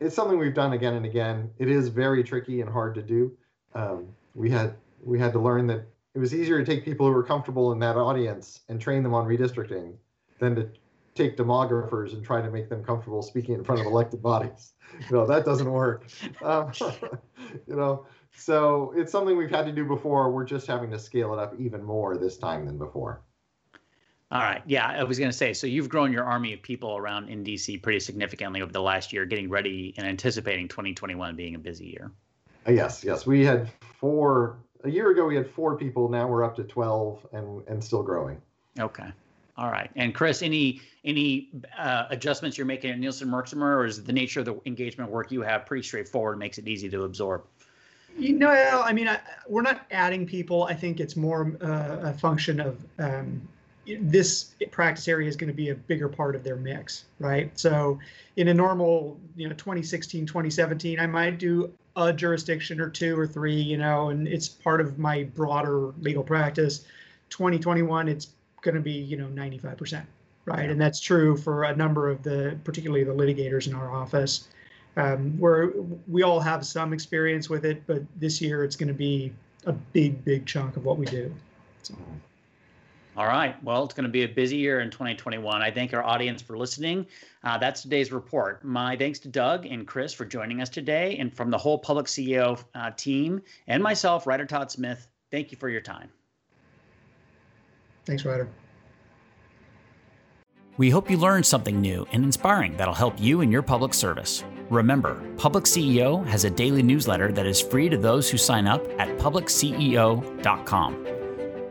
[0.00, 1.50] it's something we've done again and again.
[1.58, 3.36] It is very tricky and hard to do.
[3.74, 7.12] Um, we had we had to learn that it was easier to take people who
[7.12, 9.94] were comfortable in that audience and train them on redistricting
[10.38, 10.68] than to
[11.14, 14.72] take demographers and try to make them comfortable speaking in front of elected bodies.
[15.08, 16.04] You know, that doesn't work.
[16.42, 16.70] Um,
[17.66, 18.04] you know,
[18.36, 20.30] so it's something we've had to do before.
[20.30, 23.22] We're just having to scale it up even more this time than before.
[24.30, 24.62] All right.
[24.66, 25.54] Yeah, I was going to say.
[25.54, 29.24] So you've grown your army of people around NDC pretty significantly over the last year,
[29.24, 32.12] getting ready and anticipating 2021 being a busy year.
[32.66, 33.26] Uh, yes, yes.
[33.26, 35.26] We had four a year ago.
[35.26, 36.08] We had four people.
[36.08, 38.40] Now we're up to 12 and and still growing.
[38.78, 39.10] Okay.
[39.62, 39.88] All right.
[39.94, 41.48] And Chris, any any
[41.78, 45.30] uh, adjustments you're making at Nielsen Merksamer, or is the nature of the engagement work
[45.30, 47.44] you have pretty straightforward, makes it easy to absorb?
[48.18, 50.64] You know, I mean, I, we're not adding people.
[50.64, 53.40] I think it's more uh, a function of um,
[53.86, 57.56] this practice area is going to be a bigger part of their mix, right?
[57.56, 58.00] So
[58.36, 63.28] in a normal, you know, 2016, 2017, I might do a jurisdiction or two or
[63.28, 66.84] three, you know, and it's part of my broader legal practice.
[67.30, 68.28] 2021, it's
[68.62, 70.04] going to be, you know, 95%,
[70.46, 70.70] right?
[70.70, 74.48] And that's true for a number of the, particularly the litigators in our office,
[74.96, 75.72] um, where
[76.08, 79.32] we all have some experience with it, but this year it's going to be
[79.66, 81.32] a big, big chunk of what we do.
[81.82, 81.94] So.
[83.14, 83.62] All right.
[83.62, 85.60] Well, it's going to be a busy year in 2021.
[85.60, 87.06] I thank our audience for listening.
[87.44, 88.64] Uh, that's today's report.
[88.64, 91.16] My thanks to Doug and Chris for joining us today.
[91.18, 95.58] And from the whole Public CEO uh, team and myself, Ryder Todd Smith, thank you
[95.58, 96.10] for your time.
[98.04, 98.48] Thanks, Ryder.
[100.78, 104.42] We hope you learned something new and inspiring that'll help you in your public service.
[104.70, 108.82] Remember, Public CEO has a daily newsletter that is free to those who sign up
[108.98, 111.06] at publicceo.com.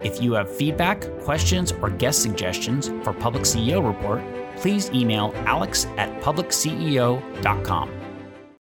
[0.04, 4.22] If you have feedback, questions, or guest suggestions for Public CEO Report,
[4.58, 8.01] please email alex at publicceo.com.